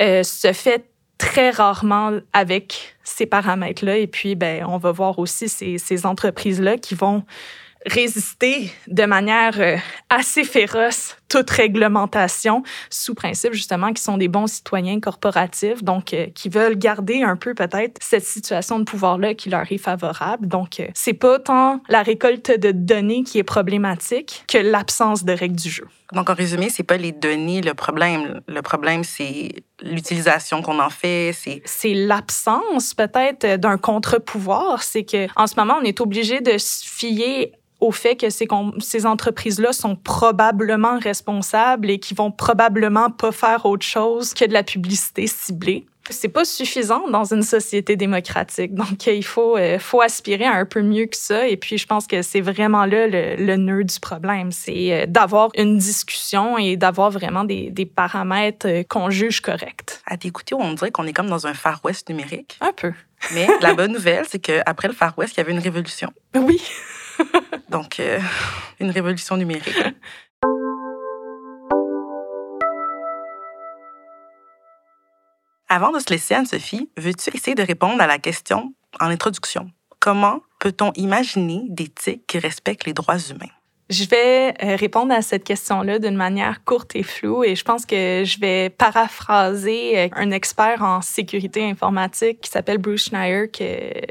euh, 0.00 0.22
se 0.22 0.52
fait 0.52 0.84
très 1.18 1.50
rarement 1.50 2.18
avec 2.32 2.96
ces 3.04 3.26
paramètres-là. 3.26 3.98
Et 3.98 4.06
puis, 4.06 4.34
ben, 4.34 4.64
on 4.66 4.78
va 4.78 4.90
voir 4.90 5.18
aussi 5.18 5.48
ces, 5.48 5.78
ces 5.78 6.06
entreprises-là 6.06 6.78
qui 6.78 6.94
vont 6.94 7.24
résister 7.86 8.70
de 8.88 9.04
manière 9.04 9.60
euh, 9.60 9.76
assez 10.10 10.44
féroce 10.44 11.15
toute 11.28 11.50
réglementation 11.50 12.62
sous 12.90 13.14
principe 13.14 13.52
justement 13.52 13.88
qu'ils 13.88 13.98
sont 13.98 14.18
des 14.18 14.28
bons 14.28 14.46
citoyens 14.46 15.00
corporatifs, 15.00 15.82
donc 15.82 16.12
euh, 16.12 16.26
qui 16.34 16.48
veulent 16.48 16.76
garder 16.76 17.22
un 17.22 17.36
peu 17.36 17.54
peut-être 17.54 17.98
cette 18.00 18.24
situation 18.24 18.78
de 18.78 18.84
pouvoir-là 18.84 19.34
qui 19.34 19.50
leur 19.50 19.70
est 19.70 19.78
favorable. 19.78 20.46
Donc, 20.46 20.80
euh, 20.80 20.86
c'est 20.94 21.12
pas 21.12 21.38
tant 21.38 21.80
la 21.88 22.02
récolte 22.02 22.50
de 22.58 22.70
données 22.70 23.22
qui 23.22 23.38
est 23.38 23.44
problématique 23.44 24.44
que 24.48 24.58
l'absence 24.58 25.24
de 25.24 25.32
règles 25.32 25.56
du 25.56 25.70
jeu. 25.70 25.86
Donc, 26.12 26.30
en 26.30 26.34
résumé, 26.34 26.68
c'est 26.70 26.84
pas 26.84 26.96
les 26.96 27.12
données 27.12 27.60
le 27.62 27.74
problème. 27.74 28.40
Le 28.46 28.62
problème, 28.62 29.02
c'est 29.02 29.64
l'utilisation 29.82 30.62
qu'on 30.62 30.78
en 30.78 30.90
fait. 30.90 31.32
C'est 31.34 31.62
c'est 31.64 31.94
l'absence 31.94 32.94
peut-être 32.94 33.56
d'un 33.56 33.76
contre-pouvoir. 33.76 34.82
C'est 34.82 35.04
que 35.04 35.26
en 35.34 35.46
ce 35.46 35.56
moment, 35.56 35.78
on 35.80 35.84
est 35.84 36.00
obligé 36.00 36.40
de 36.40 36.58
se 36.58 36.86
fier 36.86 37.52
au 37.80 37.92
fait 37.92 38.16
que 38.16 38.30
ces, 38.30 39.06
entreprises-là 39.06 39.72
sont 39.72 39.96
probablement 39.96 40.98
responsables 40.98 41.90
et 41.90 41.98
qui 41.98 42.14
vont 42.14 42.30
probablement 42.30 43.10
pas 43.10 43.32
faire 43.32 43.66
autre 43.66 43.84
chose 43.84 44.34
que 44.34 44.44
de 44.44 44.52
la 44.52 44.62
publicité 44.62 45.26
ciblée. 45.26 45.86
C'est 46.08 46.28
pas 46.28 46.44
suffisant 46.44 47.08
dans 47.08 47.24
une 47.24 47.42
société 47.42 47.96
démocratique. 47.96 48.72
Donc, 48.74 49.06
il 49.08 49.24
faut, 49.24 49.56
euh, 49.56 49.80
faut 49.80 50.00
aspirer 50.00 50.44
à 50.44 50.52
un 50.52 50.64
peu 50.64 50.80
mieux 50.80 51.06
que 51.06 51.16
ça. 51.16 51.48
Et 51.48 51.56
puis, 51.56 51.78
je 51.78 51.86
pense 51.86 52.06
que 52.06 52.22
c'est 52.22 52.40
vraiment 52.40 52.86
là 52.86 53.08
le, 53.08 53.34
le 53.34 53.56
nœud 53.56 53.82
du 53.82 53.98
problème. 53.98 54.52
C'est 54.52 54.92
euh, 54.92 55.06
d'avoir 55.06 55.50
une 55.56 55.78
discussion 55.78 56.58
et 56.58 56.76
d'avoir 56.76 57.10
vraiment 57.10 57.42
des, 57.42 57.70
des 57.70 57.86
paramètres 57.86 58.68
euh, 58.68 58.84
qu'on 58.88 59.10
juge 59.10 59.40
corrects. 59.40 60.00
À 60.06 60.16
t'écouter, 60.16 60.54
on 60.54 60.74
dirait 60.74 60.92
qu'on 60.92 61.08
est 61.08 61.12
comme 61.12 61.28
dans 61.28 61.48
un 61.48 61.54
Far 61.54 61.80
West 61.82 62.08
numérique. 62.08 62.56
Un 62.60 62.72
peu. 62.72 62.92
Mais 63.34 63.48
la 63.60 63.74
bonne 63.74 63.92
nouvelle, 63.92 64.26
c'est 64.28 64.38
qu'après 64.38 64.86
le 64.86 64.94
Far 64.94 65.18
West, 65.18 65.34
il 65.34 65.38
y 65.38 65.40
avait 65.40 65.52
une 65.52 65.58
révolution. 65.58 66.12
Oui. 66.36 66.62
Donc, 67.68 68.00
euh, 68.00 68.20
une 68.80 68.90
révolution 68.90 69.36
numérique. 69.36 69.76
Avant 75.68 75.90
de 75.90 75.98
se 75.98 76.10
laisser, 76.10 76.34
Anne-Sophie, 76.34 76.90
veux-tu 76.96 77.36
essayer 77.36 77.56
de 77.56 77.62
répondre 77.62 78.00
à 78.00 78.06
la 78.06 78.18
question 78.18 78.72
en 79.00 79.06
introduction? 79.06 79.70
Comment 79.98 80.40
peut-on 80.60 80.92
imaginer 80.94 81.64
des 81.68 81.88
tics 81.88 82.26
qui 82.26 82.38
respectent 82.38 82.86
les 82.86 82.92
droits 82.92 83.18
humains? 83.18 83.55
Je 83.88 84.04
vais 84.04 84.52
euh, 84.64 84.74
répondre 84.74 85.12
à 85.12 85.22
cette 85.22 85.44
question-là 85.44 86.00
d'une 86.00 86.16
manière 86.16 86.64
courte 86.64 86.96
et 86.96 87.04
floue 87.04 87.44
et 87.44 87.54
je 87.54 87.62
pense 87.62 87.86
que 87.86 88.24
je 88.24 88.40
vais 88.40 88.68
paraphraser 88.68 89.96
euh, 89.96 90.08
un 90.16 90.32
expert 90.32 90.82
en 90.82 91.02
sécurité 91.02 91.62
informatique 91.62 92.40
qui 92.40 92.50
s'appelle 92.50 92.78
Bruce 92.78 93.04
Schneier 93.04 93.48
que 93.48 93.64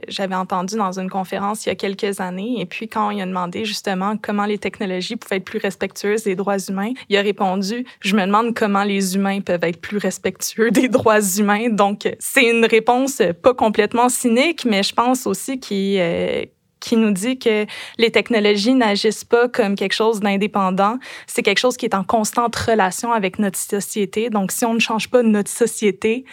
j'avais 0.07 0.35
entendu 0.35 0.77
dans 0.77 0.97
une 0.97 1.09
conférence 1.09 1.65
il 1.65 1.69
y 1.69 1.71
a 1.73 1.75
quelques 1.75 2.21
années. 2.21 2.55
Et 2.59 2.65
puis, 2.65 2.87
quand 2.87 3.09
il 3.09 3.21
a 3.21 3.25
demandé 3.25 3.65
justement 3.65 4.15
comment 4.15 4.45
les 4.45 4.57
technologies 4.57 5.17
pouvaient 5.17 5.37
être 5.37 5.45
plus 5.45 5.59
respectueuses 5.59 6.23
des 6.23 6.37
droits 6.37 6.59
humains, 6.69 6.93
il 7.09 7.17
a 7.17 7.21
répondu, 7.21 7.85
je 7.99 8.15
me 8.15 8.25
demande 8.25 8.55
comment 8.55 8.85
les 8.85 9.15
humains 9.15 9.41
peuvent 9.41 9.63
être 9.65 9.81
plus 9.81 9.97
respectueux 9.97 10.71
des 10.71 10.87
droits 10.87 11.21
humains. 11.37 11.67
Donc, 11.69 12.07
c'est 12.19 12.49
une 12.49 12.65
réponse 12.65 13.21
pas 13.41 13.53
complètement 13.53 14.07
cynique, 14.07 14.63
mais 14.63 14.83
je 14.83 14.93
pense 14.93 15.27
aussi 15.27 15.59
qu'il 15.59 15.97
euh, 15.99 16.45
qui 16.85 16.95
nous 16.97 17.11
dit 17.11 17.39
que 17.39 17.65
les 17.97 18.11
technologies 18.11 18.75
n'agissent 18.75 19.23
pas 19.23 19.49
comme 19.49 19.75
quelque 19.75 19.93
chose 19.93 20.19
d'indépendant. 20.19 20.99
C'est 21.25 21.41
quelque 21.41 21.57
chose 21.57 21.77
qui 21.77 21.85
est 21.85 21.95
en 21.95 22.03
constante 22.03 22.55
relation 22.55 23.11
avec 23.11 23.39
notre 23.39 23.57
société. 23.57 24.29
Donc, 24.29 24.51
si 24.51 24.65
on 24.65 24.75
ne 24.75 24.79
change 24.79 25.09
pas 25.09 25.23
notre 25.23 25.49
société, 25.49 26.25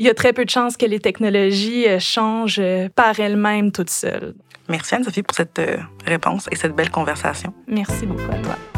il 0.00 0.06
y 0.06 0.10
a 0.10 0.14
très 0.14 0.32
peu 0.32 0.44
de 0.44 0.50
chances 0.50 0.76
que 0.76 0.86
les 0.86 0.98
technologies 0.98 1.86
euh, 1.86 2.00
changent 2.00 2.58
euh, 2.58 2.88
par 2.94 3.20
elles-mêmes 3.20 3.70
toutes 3.70 3.90
seules. 3.90 4.34
Merci 4.68 4.96
Anne-Sophie 4.96 5.22
pour 5.22 5.36
cette 5.36 5.58
euh, 5.58 5.76
réponse 6.04 6.48
et 6.50 6.56
cette 6.56 6.74
belle 6.74 6.90
conversation. 6.90 7.54
Merci 7.68 8.06
beaucoup 8.06 8.32
à 8.32 8.38
toi. 8.38 8.73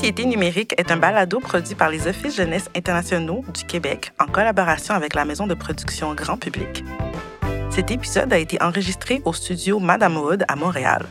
Société 0.00 0.24
numérique 0.24 0.72
est 0.78 0.90
un 0.90 0.96
balado 0.96 1.40
produit 1.40 1.74
par 1.74 1.90
les 1.90 2.06
Offices 2.06 2.34
jeunesse 2.34 2.70
internationaux 2.74 3.44
du 3.52 3.64
Québec 3.64 4.12
en 4.18 4.24
collaboration 4.24 4.94
avec 4.94 5.12
la 5.12 5.26
maison 5.26 5.46
de 5.46 5.52
production 5.52 6.14
grand 6.14 6.38
public. 6.38 6.82
Cet 7.68 7.90
épisode 7.90 8.32
a 8.32 8.38
été 8.38 8.56
enregistré 8.62 9.20
au 9.26 9.34
studio 9.34 9.78
Madame 9.78 10.16
Wood 10.16 10.46
à 10.48 10.56
Montréal. 10.56 11.04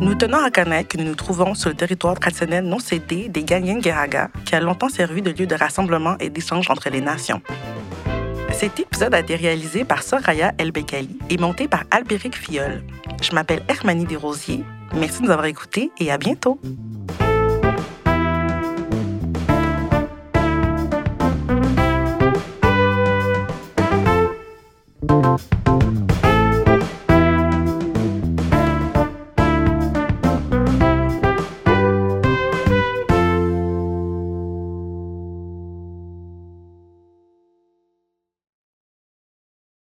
Nous 0.00 0.16
tenons 0.16 0.38
à 0.38 0.50
connaître 0.50 0.88
que 0.88 0.98
nous 0.98 1.04
nous 1.04 1.14
trouvons 1.14 1.54
sur 1.54 1.68
le 1.68 1.76
territoire 1.76 2.18
traditionnel 2.18 2.64
non 2.64 2.80
cédé 2.80 3.28
des 3.28 3.44
Ganyen-Gueraga, 3.44 4.30
qui 4.44 4.56
a 4.56 4.60
longtemps 4.60 4.88
servi 4.88 5.22
de 5.22 5.30
lieu 5.30 5.46
de 5.46 5.54
rassemblement 5.54 6.16
et 6.18 6.30
d'échange 6.30 6.68
entre 6.70 6.90
les 6.90 7.00
nations. 7.00 7.42
Cet 8.52 8.80
épisode 8.80 9.14
a 9.14 9.20
été 9.20 9.36
réalisé 9.36 9.84
par 9.84 10.02
Soraya 10.02 10.52
Elbekali 10.58 11.16
et 11.30 11.38
monté 11.38 11.68
par 11.68 11.84
Albéric 11.92 12.36
Fiol. 12.36 12.82
Je 13.22 13.30
m'appelle 13.36 13.62
Hermanie 13.68 14.04
Desrosiers. 14.04 14.64
Merci 14.96 15.20
de 15.20 15.26
nous 15.26 15.30
avoir 15.30 15.46
écoutés 15.46 15.92
et 16.00 16.10
à 16.10 16.18
bientôt! 16.18 16.58